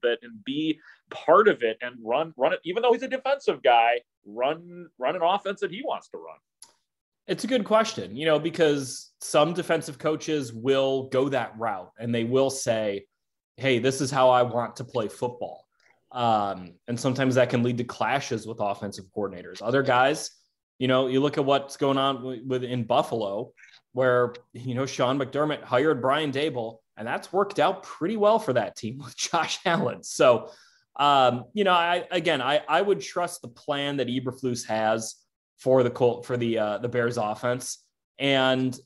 bit 0.02 0.18
and 0.22 0.44
be 0.44 0.78
part 1.10 1.48
of 1.48 1.62
it 1.62 1.78
and 1.80 1.94
run 2.02 2.32
run 2.36 2.52
it, 2.52 2.60
even 2.64 2.82
though 2.82 2.92
he's 2.92 3.02
a 3.02 3.08
defensive 3.08 3.62
guy, 3.62 4.00
run 4.26 4.86
run 4.98 5.16
an 5.16 5.22
offense 5.22 5.60
that 5.60 5.70
he 5.70 5.82
wants 5.84 6.08
to 6.10 6.18
run? 6.18 6.36
It's 7.26 7.44
a 7.44 7.46
good 7.46 7.64
question, 7.64 8.16
you 8.16 8.24
know, 8.24 8.38
because 8.38 9.12
some 9.20 9.52
defensive 9.52 9.98
coaches 9.98 10.52
will 10.52 11.08
go 11.08 11.28
that 11.28 11.52
route 11.58 11.92
and 11.98 12.14
they 12.14 12.24
will 12.24 12.48
say, 12.48 13.04
hey, 13.58 13.78
this 13.78 14.00
is 14.00 14.10
how 14.10 14.30
I 14.30 14.42
want 14.42 14.76
to 14.76 14.84
play 14.84 15.08
football. 15.08 15.67
Um, 16.12 16.74
and 16.86 16.98
sometimes 16.98 17.34
that 17.34 17.50
can 17.50 17.62
lead 17.62 17.78
to 17.78 17.84
clashes 17.84 18.46
with 18.46 18.58
offensive 18.60 19.04
coordinators. 19.16 19.60
Other 19.62 19.82
guys, 19.82 20.30
you 20.78 20.88
know, 20.88 21.06
you 21.08 21.20
look 21.20 21.38
at 21.38 21.44
what's 21.44 21.76
going 21.76 21.98
on 21.98 22.46
with, 22.46 22.64
in 22.64 22.84
Buffalo, 22.84 23.52
where, 23.92 24.34
you 24.52 24.74
know, 24.74 24.86
Sean 24.86 25.18
McDermott 25.18 25.62
hired 25.62 26.00
Brian 26.00 26.32
Daboll, 26.32 26.78
and 26.96 27.06
that's 27.06 27.32
worked 27.32 27.58
out 27.58 27.82
pretty 27.82 28.16
well 28.16 28.38
for 28.38 28.52
that 28.54 28.76
team 28.76 28.98
with 28.98 29.16
Josh 29.30 29.58
Allen. 29.64 30.02
So, 30.02 30.50
Um, 30.98 31.44
you 31.54 31.62
know, 31.62 31.72
I 31.72 32.04
again, 32.10 32.42
I 32.42 32.60
I 32.68 32.82
would 32.82 33.00
trust 33.00 33.40
the 33.42 33.48
plan 33.48 33.98
that 33.98 34.08
Eberflus 34.08 34.66
has 34.66 35.14
for 35.58 35.84
the 35.84 35.90
Colt 35.90 36.26
for 36.26 36.36
the 36.36 36.58
uh, 36.58 36.78
the 36.78 36.88
Bears 36.88 37.18
offense, 37.18 37.84
and 38.18 38.76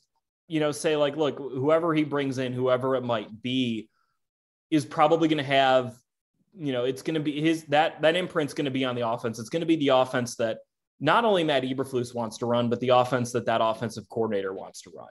you 0.47 0.59
know, 0.59 0.71
say 0.71 0.95
like, 0.95 1.17
look, 1.17 1.39
whoever 1.39 1.93
he 1.95 2.03
brings 2.03 2.37
in, 2.37 2.53
whoever 2.53 2.95
it 2.95 3.03
might 3.03 3.41
be, 3.41 3.89
is 4.69 4.85
probably 4.85 5.27
going 5.27 5.39
to 5.39 5.43
have, 5.43 5.95
you 6.57 6.71
know, 6.71 6.85
it's 6.85 7.01
going 7.01 7.15
to 7.15 7.19
be 7.19 7.41
his 7.41 7.63
that 7.65 8.01
that 8.01 8.15
imprint's 8.15 8.53
going 8.53 8.65
to 8.65 8.71
be 8.71 8.85
on 8.85 8.95
the 8.95 9.07
offense. 9.07 9.39
It's 9.39 9.49
going 9.49 9.61
to 9.61 9.65
be 9.65 9.75
the 9.75 9.89
offense 9.89 10.35
that 10.35 10.59
not 10.99 11.25
only 11.25 11.43
Matt 11.43 11.63
Eberflus 11.63 12.13
wants 12.13 12.37
to 12.39 12.45
run, 12.45 12.69
but 12.69 12.79
the 12.79 12.89
offense 12.89 13.31
that 13.31 13.45
that 13.45 13.61
offensive 13.61 14.07
coordinator 14.09 14.53
wants 14.53 14.81
to 14.83 14.91
run. 14.95 15.09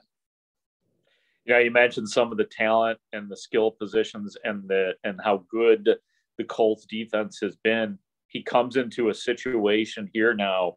Yeah, 1.44 1.58
you 1.58 1.72
mentioned 1.72 2.08
some 2.08 2.30
of 2.30 2.38
the 2.38 2.44
talent 2.44 2.98
and 3.12 3.28
the 3.28 3.36
skill 3.36 3.72
positions 3.72 4.36
and 4.44 4.68
the 4.68 4.94
and 5.02 5.20
how 5.22 5.44
good 5.50 5.96
the 6.38 6.44
Colts 6.44 6.86
defense 6.86 7.38
has 7.42 7.56
been. 7.56 7.98
He 8.28 8.42
comes 8.42 8.76
into 8.76 9.08
a 9.08 9.14
situation 9.14 10.08
here 10.12 10.34
now 10.34 10.76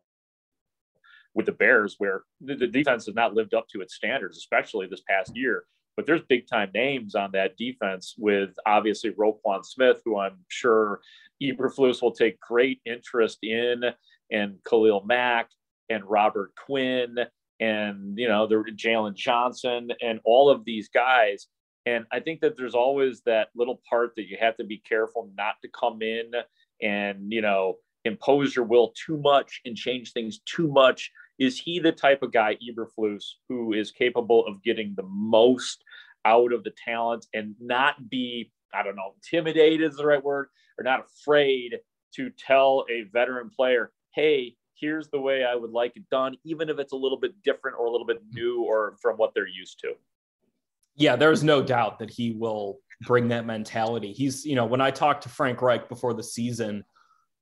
with 1.34 1.46
the 1.46 1.52
Bears 1.52 1.96
where 2.00 2.24
the, 2.42 2.56
the 2.56 2.68
defense 2.68 3.06
has 3.06 3.16
not 3.16 3.34
lived 3.34 3.54
up 3.54 3.68
to 3.70 3.82
its 3.82 3.96
standards, 3.96 4.38
especially 4.38 4.88
this 4.88 5.04
past 5.08 5.36
year. 5.36 5.66
But 5.96 6.06
there's 6.06 6.22
big 6.28 6.48
time 6.48 6.72
names 6.74 7.16
on 7.16 7.32
that 7.34 7.58
defense 7.58 8.16
with 8.18 8.52
obviously 8.66 9.12
Roquan 9.12 9.66
Smith, 9.66 10.02
who 10.04 10.20
I'm 10.20 10.40
sure 10.50 11.00
Eberflus 11.42 12.02
will 12.02 12.12
take 12.12 12.40
great 12.40 12.82
interest 12.86 13.40
in, 13.44 13.84
and 14.32 14.58
Khalil 14.68 15.04
Mack 15.06 15.50
and 15.90 16.04
Robert 16.04 16.54
Quinn 16.56 17.18
and 17.60 18.18
you 18.18 18.28
know 18.28 18.48
the 18.48 18.56
Jaylon 18.56 19.16
Johnson 19.16 19.90
and 20.02 20.20
all 20.24 20.50
of 20.50 20.66
these 20.66 20.90
guys. 20.90 21.48
And 21.86 22.06
I 22.12 22.20
think 22.20 22.42
that 22.42 22.58
there's 22.58 22.74
always 22.76 23.22
that 23.22 23.50
little 23.56 23.82
part 23.88 24.14
that 24.16 24.28
you 24.28 24.38
have 24.40 24.58
to 24.58 24.64
be 24.64 24.80
careful 24.80 25.30
not 25.38 25.56
to 25.62 25.70
come 25.70 26.02
in 26.02 26.32
and 26.82 27.32
you 27.32 27.42
know 27.42 27.76
impose 28.04 28.56
your 28.56 28.66
will 28.66 28.94
too 29.06 29.18
much 29.18 29.62
and 29.66 29.76
change 29.76 30.12
things 30.12 30.40
too 30.46 30.68
much. 30.68 31.12
Is 31.38 31.60
he 31.60 31.80
the 31.80 31.92
type 31.92 32.22
of 32.22 32.32
guy, 32.32 32.58
Eberflus, 32.58 33.24
who 33.50 33.74
is 33.74 33.92
capable 33.92 34.46
of 34.46 34.64
getting 34.64 34.94
the 34.96 35.04
most 35.04 35.84
out 36.24 36.54
of 36.54 36.64
the 36.64 36.74
talent 36.84 37.26
and 37.34 37.56
not 37.60 38.10
be, 38.10 38.52
I 38.74 38.84
don't 38.84 38.96
know, 38.96 39.14
intimidated 39.16 39.82
is 39.82 39.98
the 39.98 40.06
right 40.06 40.24
word, 40.24 40.48
or 40.78 40.84
not 40.84 41.06
afraid 41.06 41.76
to 42.16 42.30
tell 42.38 42.86
a 42.90 43.04
veteran 43.12 43.50
player, 43.50 43.92
hey, 44.14 44.56
here's 44.76 45.10
the 45.10 45.20
way 45.20 45.44
I 45.44 45.56
would 45.56 45.72
like 45.72 45.96
it 45.96 46.10
done, 46.10 46.36
even 46.44 46.70
if 46.70 46.80
it's 46.80 46.94
a 46.94 46.98
little 46.98 47.20
bit 47.20 47.32
different 47.44 47.78
or 47.80 47.86
a 47.86 47.92
little 47.92 48.08
bit 48.08 48.22
new 48.32 48.64
or 48.64 48.96
from 49.02 49.18
what 49.18 49.34
they're 49.34 49.48
used 49.48 49.80
to. 49.82 49.94
Yeah, 50.96 51.18
there's 51.18 51.44
no 51.44 51.62
doubt 51.62 52.00
that 52.00 52.10
he 52.10 52.32
will 52.32 52.80
bring 53.02 53.28
that 53.28 53.46
mentality. 53.46 54.14
He's, 54.14 54.46
you 54.46 54.56
know, 54.56 54.66
when 54.66 54.80
I 54.82 54.92
talked 54.92 55.24
to 55.24 55.30
Frank 55.30 55.62
Reich 55.62 55.90
before 55.90 56.14
the 56.14 56.24
season, 56.24 56.86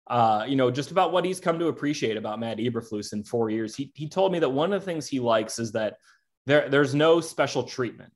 uh, 0.08 0.46
you 0.48 0.56
know, 0.56 0.70
just 0.70 0.92
about 0.92 1.12
what 1.12 1.26
he's 1.26 1.40
come 1.40 1.58
to 1.60 1.68
appreciate 1.68 2.18
about 2.18 2.40
Matt 2.40 2.58
Eberflus 2.58 3.14
in 3.14 3.24
four 3.24 3.50
years, 3.50 3.76
he, 3.76 3.92
he 3.96 4.08
told 4.08 4.32
me 4.32 4.40
that 4.40 4.50
one 4.50 4.74
of 4.74 4.82
the 4.82 4.86
things 4.86 5.08
he 5.08 5.20
likes 5.20 5.60
is 5.60 5.72
that 5.72 5.98
there, 6.46 6.68
there's 6.70 6.94
no 6.94 7.22
special 7.22 7.64
treatment. 7.64 8.12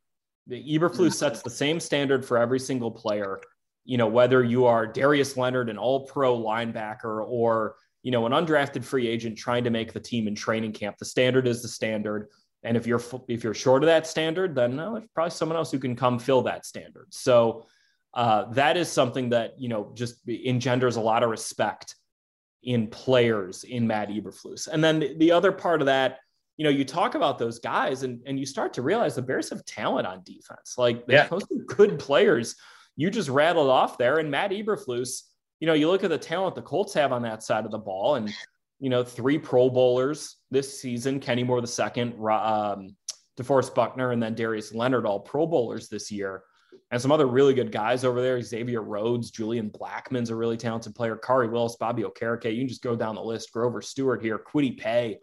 The 0.48 0.62
Eberflus 0.62 0.92
mm-hmm. 0.92 1.10
sets 1.10 1.42
the 1.42 1.50
same 1.50 1.80
standard 1.80 2.26
for 2.26 2.38
every 2.38 2.60
single 2.60 2.92
player. 2.92 3.40
You 3.86 3.98
know, 3.98 4.08
whether 4.08 4.44
you 4.44 4.66
are 4.66 4.86
Darius 4.86 5.38
Leonard, 5.38 5.70
an 5.70 5.78
all 5.78 6.06
pro 6.06 6.38
linebacker, 6.38 7.26
or 7.26 7.76
you 8.04 8.12
know, 8.12 8.26
an 8.26 8.32
undrafted 8.32 8.84
free 8.84 9.08
agent 9.08 9.38
trying 9.38 9.64
to 9.64 9.70
make 9.70 9.94
the 9.94 10.00
team 10.00 10.28
in 10.28 10.36
training 10.36 10.74
camp. 10.74 10.98
The 10.98 11.06
standard 11.06 11.48
is 11.48 11.62
the 11.62 11.68
standard. 11.68 12.28
And 12.64 12.76
if 12.76 12.86
you're 12.86 13.02
if 13.28 13.44
you're 13.44 13.54
short 13.54 13.84
of 13.84 13.88
that 13.88 14.08
standard, 14.08 14.56
then 14.56 14.76
no, 14.76 14.94
there's 14.94 15.10
probably 15.14 15.32
someone 15.32 15.58
else 15.58 15.72
who 15.72 15.80
can 15.80 15.96
come 15.96 16.20
fill 16.20 16.42
that 16.44 16.66
standard. 16.66 17.08
So 17.12 17.66
uh, 18.14 18.52
that 18.54 18.78
is 18.78 18.92
something 18.92 19.30
that 19.30 19.60
you 19.60 19.70
know 19.70 19.92
just 19.94 20.28
engenders 20.28 20.96
a 20.96 21.02
lot 21.02 21.24
of 21.24 21.30
respect 21.30 21.96
in 22.64 22.88
players 22.88 23.64
in 23.64 23.88
Matt 23.88 24.10
Eberflus. 24.10 24.68
And 24.68 24.84
then 24.84 25.00
the, 25.00 25.16
the 25.18 25.32
other 25.32 25.52
part 25.52 25.82
of 25.82 25.86
that, 25.86 26.20
you 26.58 26.64
know, 26.64 26.70
you 26.70 26.84
talk 26.84 27.16
about 27.16 27.38
those 27.38 27.60
guys 27.60 28.04
and, 28.04 28.20
and 28.26 28.40
you 28.40 28.46
start 28.46 28.74
to 28.74 28.82
realize 28.82 29.16
the 29.16 29.22
Bears 29.22 29.50
have 29.52 29.64
talent 29.64 30.08
on 30.08 30.24
defense. 30.24 30.76
Like 30.78 31.06
they 31.06 31.14
yeah. 31.14 31.30
good 31.68 32.00
players 32.00 32.56
you 32.98 33.12
just 33.12 33.30
rattled 33.30 33.70
off 33.70 33.98
there. 33.98 34.18
And 34.18 34.30
Matt 34.30 34.52
Eberflus, 34.52 35.22
you 35.62 35.68
know, 35.68 35.74
you 35.74 35.90
look 35.90 36.04
at 36.04 36.10
the 36.10 36.18
talent 36.18 36.56
the 36.56 36.62
Colts 36.62 36.94
have 36.96 37.14
on 37.14 37.22
that 37.22 37.44
side 37.44 37.64
of 37.64 37.72
the 37.72 37.78
ball, 37.78 38.16
and 38.16 38.34
you 38.80 38.90
know, 38.90 39.04
three 39.04 39.38
Pro 39.38 39.70
Bowlers 39.70 40.36
this 40.52 40.82
season: 40.82 41.20
Kenny 41.20 41.44
Moore 41.44 41.62
the 41.62 41.68
second, 41.68 42.14
um, 42.14 42.96
DeForest 43.38 43.74
Buckner, 43.74 44.12
and 44.12 44.22
then 44.22 44.36
Darius 44.36 44.74
Leonard, 44.74 45.06
all 45.06 45.20
Pro 45.20 45.48
Bowlers 45.48 45.88
this 45.88 46.12
year, 46.12 46.44
and 46.92 47.02
some 47.02 47.12
other 47.12 47.28
really 47.28 47.54
good 47.54 47.72
guys 47.72 48.04
over 48.04 48.22
there: 48.22 48.42
Xavier 48.42 48.82
Rhodes, 48.82 49.32
Julian 49.32 49.70
Blackmon's 49.70 50.30
a 50.30 50.36
really 50.36 50.58
talented 50.58 50.96
player, 50.96 51.16
Khari 51.16 51.52
Willis, 51.52 51.76
Bobby 51.76 52.04
Okereke. 52.04 52.54
You 52.54 52.62
can 52.62 52.68
just 52.68 52.84
go 52.84 52.96
down 52.96 53.16
the 53.16 53.24
list. 53.24 53.52
Grover 53.52 53.82
Stewart 53.82 54.22
here, 54.22 54.40
Kwity 54.40 54.78
Paye. 54.78 55.20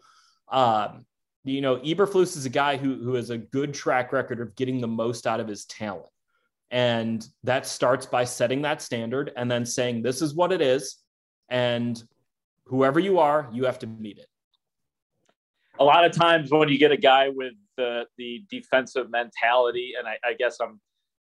Um, 0.49 1.05
you 1.43 1.61
know, 1.61 1.77
Eberflus 1.77 2.35
is 2.37 2.45
a 2.45 2.49
guy 2.49 2.77
who 2.77 2.95
who 2.95 3.13
has 3.15 3.29
a 3.29 3.37
good 3.37 3.73
track 3.73 4.11
record 4.11 4.41
of 4.41 4.55
getting 4.55 4.81
the 4.81 4.87
most 4.87 5.27
out 5.27 5.39
of 5.39 5.47
his 5.47 5.65
talent. 5.65 6.07
And 6.71 7.25
that 7.43 7.67
starts 7.67 8.07
by 8.07 8.25
setting 8.25 8.63
that 8.63 8.81
standard 8.81 9.31
and 9.37 9.49
then 9.49 9.65
saying, 9.65 10.01
this 10.01 10.21
is 10.21 10.33
what 10.33 10.51
it 10.51 10.61
is. 10.61 10.97
And 11.47 12.01
whoever 12.65 12.99
you 12.99 13.19
are, 13.19 13.47
you 13.53 13.65
have 13.65 13.77
to 13.79 13.87
meet 13.87 14.17
it. 14.17 14.27
A 15.79 15.83
lot 15.83 16.03
of 16.05 16.11
times 16.11 16.51
when 16.51 16.69
you 16.69 16.79
get 16.79 16.91
a 16.91 16.97
guy 16.97 17.29
with 17.29 17.53
the, 17.77 18.05
the 18.17 18.43
defensive 18.49 19.11
mentality, 19.11 19.93
and 19.97 20.07
I, 20.07 20.17
I 20.23 20.33
guess 20.33 20.57
I'm, 20.59 20.81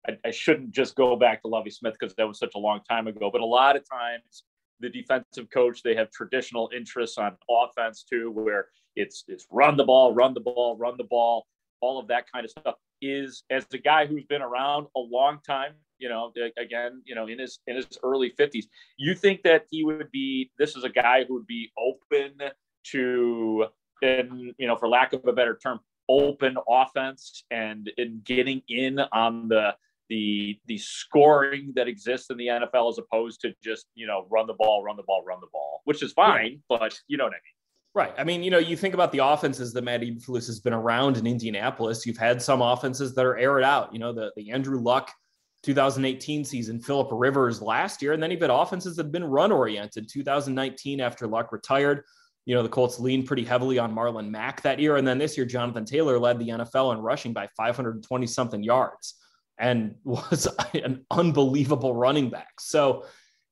I, 0.08 0.12
I, 0.24 0.30
shouldn't 0.30 0.70
just 0.70 0.94
go 0.94 1.16
back 1.16 1.42
to 1.42 1.48
Lovie 1.48 1.70
Smith 1.70 1.94
because 1.98 2.14
that 2.16 2.26
was 2.26 2.38
such 2.38 2.52
a 2.54 2.58
long 2.58 2.80
time 2.88 3.06
ago, 3.06 3.30
but 3.30 3.40
a 3.40 3.46
lot 3.46 3.76
of 3.76 3.88
times 3.88 4.44
the 4.80 4.88
defensive 4.88 5.48
coach, 5.52 5.82
they 5.82 5.94
have 5.94 6.10
traditional 6.10 6.70
interests 6.74 7.18
on 7.18 7.36
offense 7.50 8.02
too, 8.02 8.30
where 8.30 8.68
it's, 8.96 9.24
it's 9.28 9.46
run 9.50 9.76
the 9.76 9.84
ball, 9.84 10.14
run 10.14 10.32
the 10.34 10.40
ball, 10.40 10.76
run 10.78 10.94
the 10.96 11.04
ball, 11.04 11.46
all 11.80 11.98
of 11.98 12.08
that 12.08 12.30
kind 12.32 12.44
of 12.44 12.50
stuff. 12.50 12.76
Is 13.02 13.44
as 13.50 13.66
a 13.72 13.78
guy 13.78 14.04
who's 14.04 14.24
been 14.24 14.42
around 14.42 14.86
a 14.94 15.00
long 15.00 15.38
time 15.46 15.72
you 16.00 16.08
know 16.08 16.32
again 16.58 17.00
you 17.04 17.14
know 17.14 17.28
in 17.28 17.38
his 17.38 17.60
in 17.66 17.76
his 17.76 17.86
early 18.02 18.32
50s 18.38 18.64
you 18.96 19.14
think 19.14 19.42
that 19.42 19.66
he 19.70 19.84
would 19.84 20.10
be 20.10 20.50
this 20.58 20.74
is 20.74 20.82
a 20.82 20.88
guy 20.88 21.24
who 21.24 21.34
would 21.34 21.46
be 21.46 21.70
open 21.78 22.32
to 22.84 23.66
and 24.02 24.52
you 24.58 24.66
know 24.66 24.76
for 24.76 24.88
lack 24.88 25.12
of 25.12 25.24
a 25.26 25.32
better 25.32 25.58
term 25.62 25.78
open 26.08 26.56
offense 26.68 27.44
and 27.52 27.90
in 27.98 28.20
getting 28.24 28.62
in 28.68 28.98
on 29.12 29.48
the 29.48 29.74
the 30.10 30.58
the 30.66 30.76
scoring 30.76 31.72
that 31.76 31.88
exists 31.88 32.28
in 32.28 32.36
the 32.36 32.48
NFL 32.48 32.90
as 32.90 32.98
opposed 32.98 33.40
to 33.40 33.54
just 33.64 33.86
you 33.94 34.06
know 34.06 34.26
run 34.30 34.46
the 34.46 34.54
ball 34.54 34.84
run 34.84 34.96
the 34.96 35.02
ball 35.04 35.24
run 35.26 35.38
the 35.40 35.46
ball 35.52 35.80
which 35.84 36.02
is 36.02 36.12
fine 36.12 36.60
but 36.68 36.98
you 37.08 37.16
know 37.16 37.24
what 37.24 37.32
I 37.32 37.36
mean 37.36 37.54
Right. 37.92 38.14
I 38.16 38.22
mean, 38.22 38.44
you 38.44 38.52
know, 38.52 38.58
you 38.58 38.76
think 38.76 38.94
about 38.94 39.10
the 39.10 39.18
offenses 39.18 39.72
that 39.72 39.82
Matt 39.82 40.02
Eberflus 40.02 40.46
has 40.46 40.60
been 40.60 40.72
around 40.72 41.16
in 41.16 41.26
Indianapolis. 41.26 42.06
You've 42.06 42.16
had 42.16 42.40
some 42.40 42.62
offenses 42.62 43.16
that 43.16 43.26
are 43.26 43.36
aired 43.36 43.64
out. 43.64 43.92
You 43.92 43.98
know, 43.98 44.12
the 44.12 44.30
the 44.36 44.52
Andrew 44.52 44.78
Luck 44.78 45.10
2018 45.64 46.44
season, 46.44 46.78
Philip 46.78 47.08
Rivers 47.10 47.60
last 47.60 48.00
year, 48.00 48.12
and 48.12 48.22
then 48.22 48.30
you've 48.30 48.42
had 48.42 48.50
offenses 48.50 48.94
that 48.94 49.06
have 49.06 49.12
been 49.12 49.24
run 49.24 49.50
oriented. 49.50 50.08
2019 50.08 51.00
after 51.00 51.26
Luck 51.26 51.50
retired, 51.50 52.04
you 52.46 52.54
know, 52.54 52.62
the 52.62 52.68
Colts 52.68 53.00
leaned 53.00 53.26
pretty 53.26 53.44
heavily 53.44 53.80
on 53.80 53.92
Marlon 53.92 54.30
Mack 54.30 54.62
that 54.62 54.78
year, 54.78 54.96
and 54.96 55.06
then 55.06 55.18
this 55.18 55.36
year 55.36 55.44
Jonathan 55.44 55.84
Taylor 55.84 56.16
led 56.16 56.38
the 56.38 56.48
NFL 56.48 56.94
in 56.94 57.00
rushing 57.00 57.32
by 57.32 57.48
520 57.56 58.24
something 58.28 58.62
yards 58.62 59.16
and 59.60 59.94
was 60.04 60.48
an 60.74 61.04
unbelievable 61.10 61.94
running 61.94 62.30
back. 62.30 62.60
So, 62.60 63.04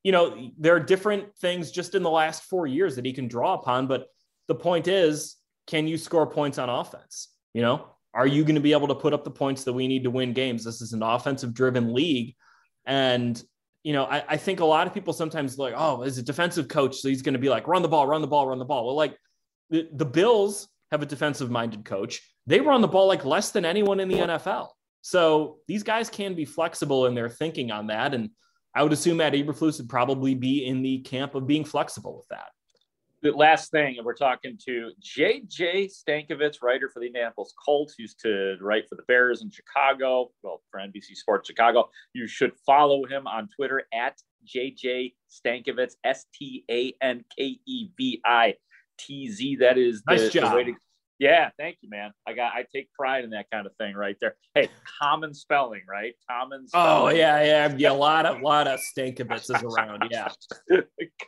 you 0.02 0.12
know, 0.12 0.50
there 0.58 0.74
are 0.74 0.80
different 0.80 1.36
things 1.36 1.70
just 1.70 1.94
in 1.94 2.02
the 2.02 2.10
last 2.10 2.44
four 2.44 2.66
years 2.66 2.96
that 2.96 3.04
he 3.04 3.12
can 3.12 3.28
draw 3.28 3.54
upon, 3.54 3.86
but 3.86 4.06
the 4.48 4.54
point 4.54 4.88
is, 4.88 5.36
can 5.66 5.86
you 5.86 5.98
score 5.98 6.26
points 6.26 6.58
on 6.58 6.70
offense? 6.70 7.28
You 7.52 7.62
know, 7.62 7.86
are 8.14 8.26
you 8.26 8.42
going 8.42 8.54
to 8.54 8.60
be 8.60 8.72
able 8.72 8.88
to 8.88 8.94
put 8.94 9.12
up 9.12 9.24
the 9.24 9.30
points 9.30 9.64
that 9.64 9.72
we 9.72 9.86
need 9.86 10.04
to 10.04 10.10
win 10.10 10.32
games? 10.32 10.64
This 10.64 10.80
is 10.80 10.92
an 10.94 11.02
offensive 11.02 11.52
driven 11.52 11.92
league. 11.92 12.34
And, 12.86 13.40
you 13.82 13.92
know, 13.92 14.04
I, 14.04 14.24
I, 14.26 14.36
think 14.38 14.60
a 14.60 14.64
lot 14.64 14.86
of 14.86 14.94
people 14.94 15.12
sometimes 15.12 15.58
like, 15.58 15.74
oh, 15.76 16.02
as 16.02 16.16
a 16.16 16.22
defensive 16.22 16.68
coach, 16.68 16.96
so 16.96 17.08
he's 17.08 17.20
going 17.20 17.34
to 17.34 17.38
be 17.38 17.50
like, 17.50 17.68
run 17.68 17.82
the 17.82 17.88
ball, 17.88 18.06
run 18.06 18.22
the 18.22 18.26
ball, 18.26 18.46
run 18.46 18.58
the 18.58 18.64
ball. 18.64 18.86
Well, 18.86 18.96
like 18.96 19.14
the, 19.68 19.88
the 19.92 20.06
Bills 20.06 20.68
have 20.90 21.02
a 21.02 21.06
defensive 21.06 21.50
minded 21.50 21.84
coach. 21.84 22.22
They 22.46 22.60
run 22.60 22.80
the 22.80 22.88
ball 22.88 23.08
like 23.08 23.26
less 23.26 23.50
than 23.50 23.66
anyone 23.66 24.00
in 24.00 24.08
the 24.08 24.16
NFL. 24.16 24.68
So 25.08 25.58
these 25.66 25.82
guys 25.82 26.10
can 26.10 26.34
be 26.34 26.44
flexible 26.44 27.06
in 27.06 27.14
their 27.14 27.30
thinking 27.30 27.70
on 27.70 27.86
that. 27.86 28.12
And 28.12 28.28
I 28.74 28.82
would 28.82 28.92
assume 28.92 29.16
Matt 29.16 29.32
Eberflus 29.32 29.78
would 29.78 29.88
probably 29.88 30.34
be 30.34 30.66
in 30.66 30.82
the 30.82 30.98
camp 30.98 31.34
of 31.34 31.46
being 31.46 31.64
flexible 31.64 32.16
with 32.16 32.28
that 32.28 32.48
the 33.22 33.32
last 33.32 33.70
thing, 33.70 33.96
and 33.96 34.06
we're 34.06 34.14
talking 34.14 34.56
to 34.66 34.92
JJ 35.02 35.90
Stankevitz, 35.90 36.62
writer 36.62 36.88
for 36.88 37.00
the 37.00 37.06
Indianapolis 37.06 37.52
Colts, 37.64 37.96
used 37.98 38.20
to 38.20 38.56
write 38.60 38.88
for 38.88 38.94
the 38.94 39.02
Bears 39.08 39.42
in 39.42 39.50
Chicago, 39.50 40.30
well, 40.42 40.62
for 40.70 40.80
NBC 40.80 41.16
Sports 41.16 41.48
Chicago. 41.48 41.90
You 42.12 42.26
should 42.26 42.52
follow 42.64 43.04
him 43.06 43.26
on 43.26 43.48
Twitter 43.48 43.84
at 43.92 44.16
JJ 44.46 45.14
Stankevitz, 45.28 45.94
S 46.04 46.26
T 46.32 46.64
A 46.70 46.94
N 47.02 47.24
K 47.36 47.58
E 47.66 47.88
V 47.96 48.20
I 48.24 48.54
T 48.98 49.30
Z. 49.30 49.56
That 49.56 49.78
is 49.78 50.02
the, 50.06 50.14
nice 50.14 50.30
job. 50.30 50.52
the 50.52 50.56
way 50.56 50.64
to 50.64 50.74
Yeah, 51.18 51.50
thank 51.58 51.78
you, 51.80 51.90
man. 51.90 52.12
I 52.26 52.32
got 52.32 52.52
I 52.52 52.64
take 52.72 52.92
pride 52.92 53.24
in 53.24 53.30
that 53.30 53.46
kind 53.50 53.66
of 53.66 53.74
thing 53.76 53.96
right 53.96 54.16
there. 54.20 54.36
Hey, 54.54 54.68
common 55.00 55.34
spelling, 55.34 55.82
right? 55.88 56.14
Common. 56.30 56.62
Oh, 56.66 56.68
spelling. 56.68 57.12
Oh 57.14 57.16
yeah, 57.16 57.42
yeah, 57.42 57.74
yeah. 57.76 57.90
A 57.90 57.92
lot 57.92 58.24
of 58.24 58.40
lot 58.40 58.68
of 58.68 58.78
Stankovitz 58.96 59.54
is 59.54 59.62
around. 59.62 60.04
Yeah. 60.10 60.28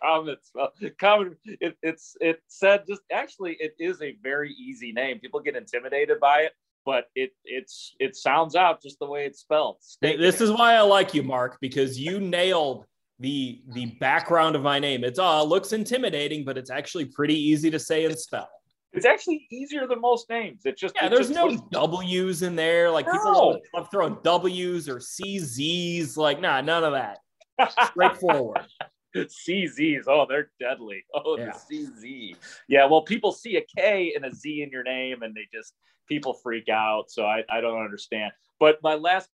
common 0.00 0.37
spell. 0.42 0.70
Common. 1.00 1.37
It, 1.44 1.76
it's 1.83 2.16
it 2.20 2.40
said 2.46 2.85
just 2.88 3.03
actually 3.12 3.57
it 3.59 3.74
is 3.81 4.00
a 4.00 4.16
very 4.22 4.53
easy 4.53 4.92
name. 4.92 5.18
People 5.18 5.40
get 5.40 5.57
intimidated 5.57 6.20
by 6.20 6.42
it, 6.42 6.53
but 6.85 7.07
it 7.16 7.33
it's 7.44 7.96
it 7.98 8.14
sounds 8.14 8.55
out 8.55 8.81
just 8.81 9.00
the 9.00 9.07
way 9.07 9.26
it's 9.26 9.40
spelled. 9.40 9.79
This 10.00 10.40
is 10.40 10.53
why 10.53 10.74
I 10.74 10.83
like 10.83 11.14
you, 11.14 11.24
Mark, 11.24 11.59
because 11.61 11.98
you 11.98 12.20
nailed 12.20 12.85
the 13.18 13.61
the 13.74 13.87
background 13.98 14.55
of 14.55 14.62
my 14.62 14.79
name. 14.79 15.03
It's 15.03 15.18
uh 15.18 15.42
looks 15.42 15.72
intimidating, 15.72 16.44
but 16.44 16.57
it's 16.57 16.70
actually 16.70 17.07
pretty 17.07 17.35
easy 17.35 17.72
to 17.72 17.79
say 17.81 18.05
and 18.05 18.16
spell. 18.16 18.48
It's 18.92 19.07
actually 19.07 19.46
easier 19.50 19.87
than 19.87 20.00
most 20.00 20.29
names. 20.29 20.62
It's 20.64 20.81
just 20.81 20.96
yeah. 20.96 21.07
It 21.07 21.11
there's 21.11 21.29
just 21.29 21.35
no 21.35 21.46
was... 21.46 21.61
W's 21.70 22.42
in 22.42 22.57
there. 22.57 22.90
Like 22.90 23.07
no. 23.07 23.12
people 23.12 23.61
love 23.74 23.90
throwing 23.90 24.18
W's 24.24 24.88
or 24.88 24.96
CZs. 24.96 26.16
Like 26.16 26.40
nah, 26.40 26.61
none 26.61 26.83
of 26.83 26.92
that. 26.92 27.18
Straightforward. 27.90 28.66
CZs. 29.16 30.05
Oh, 30.07 30.26
they're 30.29 30.50
deadly. 30.61 31.05
Oh, 31.14 31.38
yeah. 31.38 31.53
the 31.68 31.76
CZ. 31.76 32.37
Yeah. 32.68 32.87
Well, 32.87 33.03
people 33.03 33.33
see 33.33 33.57
a 33.57 33.62
K 33.76 34.12
and 34.14 34.24
a 34.24 34.35
Z 34.35 34.62
in 34.62 34.70
your 34.70 34.83
name, 34.83 35.22
and 35.22 35.35
they 35.35 35.46
just 35.53 35.74
people 36.09 36.35
freak 36.35 36.68
out. 36.68 37.11
So 37.11 37.24
I, 37.24 37.42
I 37.48 37.61
don't 37.61 37.83
understand. 37.83 38.33
But 38.59 38.79
my 38.83 38.94
last 38.94 39.29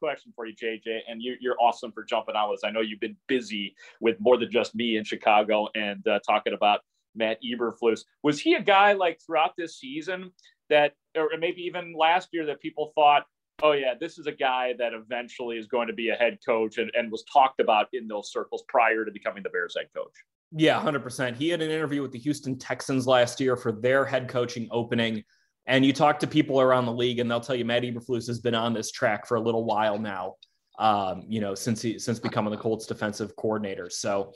question 0.00 0.32
for 0.34 0.46
you, 0.46 0.54
JJ, 0.54 1.00
and 1.08 1.20
you, 1.22 1.36
are 1.50 1.56
awesome 1.56 1.92
for 1.92 2.04
jumping 2.04 2.36
on 2.36 2.52
us. 2.52 2.60
I 2.64 2.70
know 2.70 2.80
you've 2.80 3.00
been 3.00 3.16
busy 3.26 3.74
with 4.00 4.16
more 4.20 4.36
than 4.36 4.50
just 4.50 4.74
me 4.74 4.96
in 4.96 5.04
Chicago 5.04 5.68
and 5.74 6.06
uh, 6.06 6.20
talking 6.26 6.52
about 6.52 6.80
Matt 7.18 7.38
Eberflus. 7.42 8.00
Was 8.22 8.40
he 8.40 8.54
a 8.54 8.62
guy 8.62 8.94
like 8.94 9.20
throughout 9.24 9.52
this 9.58 9.78
season 9.78 10.32
that, 10.70 10.94
or 11.16 11.30
maybe 11.38 11.62
even 11.62 11.94
last 11.94 12.28
year, 12.32 12.46
that 12.46 12.60
people 12.60 12.92
thought, 12.94 13.24
oh 13.62 13.72
yeah, 13.72 13.94
this 13.98 14.18
is 14.18 14.26
a 14.26 14.32
guy 14.32 14.74
that 14.78 14.92
eventually 14.94 15.56
is 15.56 15.66
going 15.66 15.88
to 15.88 15.94
be 15.94 16.10
a 16.10 16.14
head 16.14 16.38
coach 16.46 16.78
and, 16.78 16.90
and 16.94 17.10
was 17.10 17.24
talked 17.30 17.60
about 17.60 17.88
in 17.92 18.06
those 18.08 18.32
circles 18.32 18.64
prior 18.68 19.04
to 19.04 19.10
becoming 19.10 19.42
the 19.42 19.50
Bears 19.50 19.76
head 19.76 19.88
coach? 19.94 20.14
Yeah, 20.52 20.80
100%. 20.80 21.36
He 21.36 21.48
had 21.50 21.60
an 21.60 21.70
interview 21.70 22.00
with 22.00 22.12
the 22.12 22.18
Houston 22.18 22.58
Texans 22.58 23.06
last 23.06 23.40
year 23.40 23.56
for 23.56 23.72
their 23.72 24.04
head 24.04 24.28
coaching 24.28 24.68
opening. 24.70 25.24
And 25.66 25.84
you 25.84 25.92
talk 25.92 26.18
to 26.20 26.26
people 26.26 26.60
around 26.60 26.86
the 26.86 26.92
league, 26.92 27.18
and 27.18 27.30
they'll 27.30 27.40
tell 27.40 27.54
you 27.54 27.66
Matt 27.66 27.82
Eberflus 27.82 28.26
has 28.28 28.40
been 28.40 28.54
on 28.54 28.72
this 28.72 28.90
track 28.90 29.26
for 29.26 29.36
a 29.36 29.40
little 29.40 29.64
while 29.64 29.98
now. 29.98 30.36
Um, 30.78 31.24
you 31.28 31.40
know, 31.40 31.54
since 31.54 31.82
he 31.82 31.98
since 31.98 32.20
becoming 32.20 32.52
the 32.52 32.56
Colts 32.56 32.86
defensive 32.86 33.34
coordinator. 33.36 33.90
So 33.90 34.32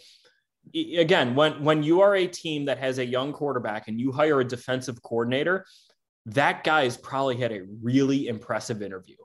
again, 0.75 1.35
when 1.35 1.63
when 1.63 1.83
you 1.83 2.01
are 2.01 2.15
a 2.17 2.27
team 2.27 2.65
that 2.67 2.79
has 2.79 2.99
a 2.99 3.05
young 3.05 3.33
quarterback 3.33 3.89
and 3.89 4.01
you 4.01 4.13
hire 4.13 4.41
a 4.41 4.45
defensive 4.45 5.03
coordinator, 5.03 5.67
that 6.27 6.65
guy's 6.65 6.97
probably 6.97 7.37
had 7.37 7.53
a 7.53 7.63
really 7.83 8.29
impressive 8.29 8.83
interview 8.83 9.17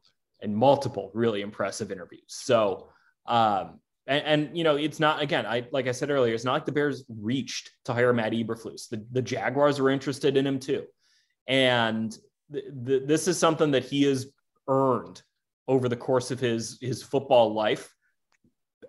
and 0.42 0.56
multiple 0.56 1.12
really 1.14 1.42
impressive 1.42 1.92
interviews. 1.92 2.24
So, 2.28 2.90
um, 3.26 3.80
and, 4.06 4.24
and, 4.26 4.58
you 4.58 4.64
know, 4.64 4.78
it's 4.78 5.00
not 5.00 5.22
again. 5.22 5.46
I 5.46 5.68
like 5.72 5.88
I 5.88 5.92
said 5.92 6.10
earlier, 6.10 6.34
it's 6.34 6.46
not 6.46 6.54
like 6.54 6.66
the 6.66 6.72
Bears 6.72 7.04
reached 7.10 7.72
to 7.86 7.94
hire 7.94 8.14
Matt 8.14 8.34
Eberflus. 8.34 8.90
The 8.90 9.06
the 9.12 9.22
Jaguars 9.22 9.80
were 9.82 9.90
interested 9.90 10.38
in 10.38 10.48
him 10.48 10.60
too, 10.60 10.86
and 11.48 12.18
th- 12.52 12.66
th- 12.86 13.04
this 13.06 13.28
is 13.28 13.38
something 13.38 13.72
that 13.72 13.84
he 13.84 14.04
has 14.04 14.28
earned 14.68 15.22
over 15.68 15.90
the 15.90 15.98
course 15.98 16.32
of 16.32 16.40
his 16.40 16.78
his 16.82 17.04
football 17.04 17.54
life 17.54 17.94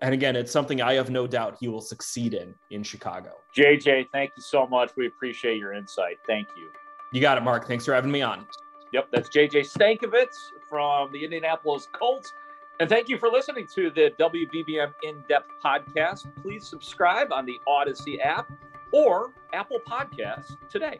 and 0.02 0.14
again, 0.14 0.36
it's 0.36 0.52
something 0.52 0.80
I 0.80 0.94
have 0.94 1.10
no 1.10 1.26
doubt 1.26 1.56
he 1.60 1.68
will 1.68 1.80
succeed 1.80 2.34
in 2.34 2.54
in 2.70 2.82
Chicago. 2.82 3.32
JJ, 3.56 4.06
thank 4.12 4.30
you 4.36 4.42
so 4.42 4.66
much. 4.66 4.90
We 4.96 5.06
appreciate 5.06 5.58
your 5.58 5.72
insight. 5.72 6.18
Thank 6.26 6.48
you. 6.56 6.68
You 7.12 7.20
got 7.20 7.38
it, 7.38 7.42
Mark. 7.42 7.66
Thanks 7.66 7.84
for 7.84 7.94
having 7.94 8.10
me 8.10 8.22
on. 8.22 8.46
Yep, 8.92 9.08
that's 9.12 9.28
JJ 9.28 9.70
Stankevitz 9.70 10.36
from 10.68 11.12
the 11.12 11.24
Indianapolis 11.24 11.88
Colts. 11.92 12.32
And 12.80 12.88
thank 12.88 13.08
you 13.08 13.18
for 13.18 13.28
listening 13.28 13.66
to 13.74 13.90
the 13.90 14.12
WBBM 14.20 14.92
In 15.02 15.24
Depth 15.28 15.50
podcast. 15.64 16.30
Please 16.42 16.66
subscribe 16.66 17.32
on 17.32 17.44
the 17.44 17.58
Audacy 17.66 18.24
app 18.24 18.50
or 18.92 19.32
Apple 19.52 19.80
Podcasts 19.88 20.56
today. 20.70 20.98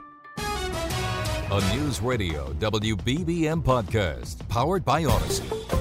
A 1.51 1.75
News 1.75 2.03
Radio 2.03 2.53
WBBM 2.55 3.63
podcast 3.63 4.47
powered 4.49 4.85
by 4.85 5.05
Audacy. 5.05 5.78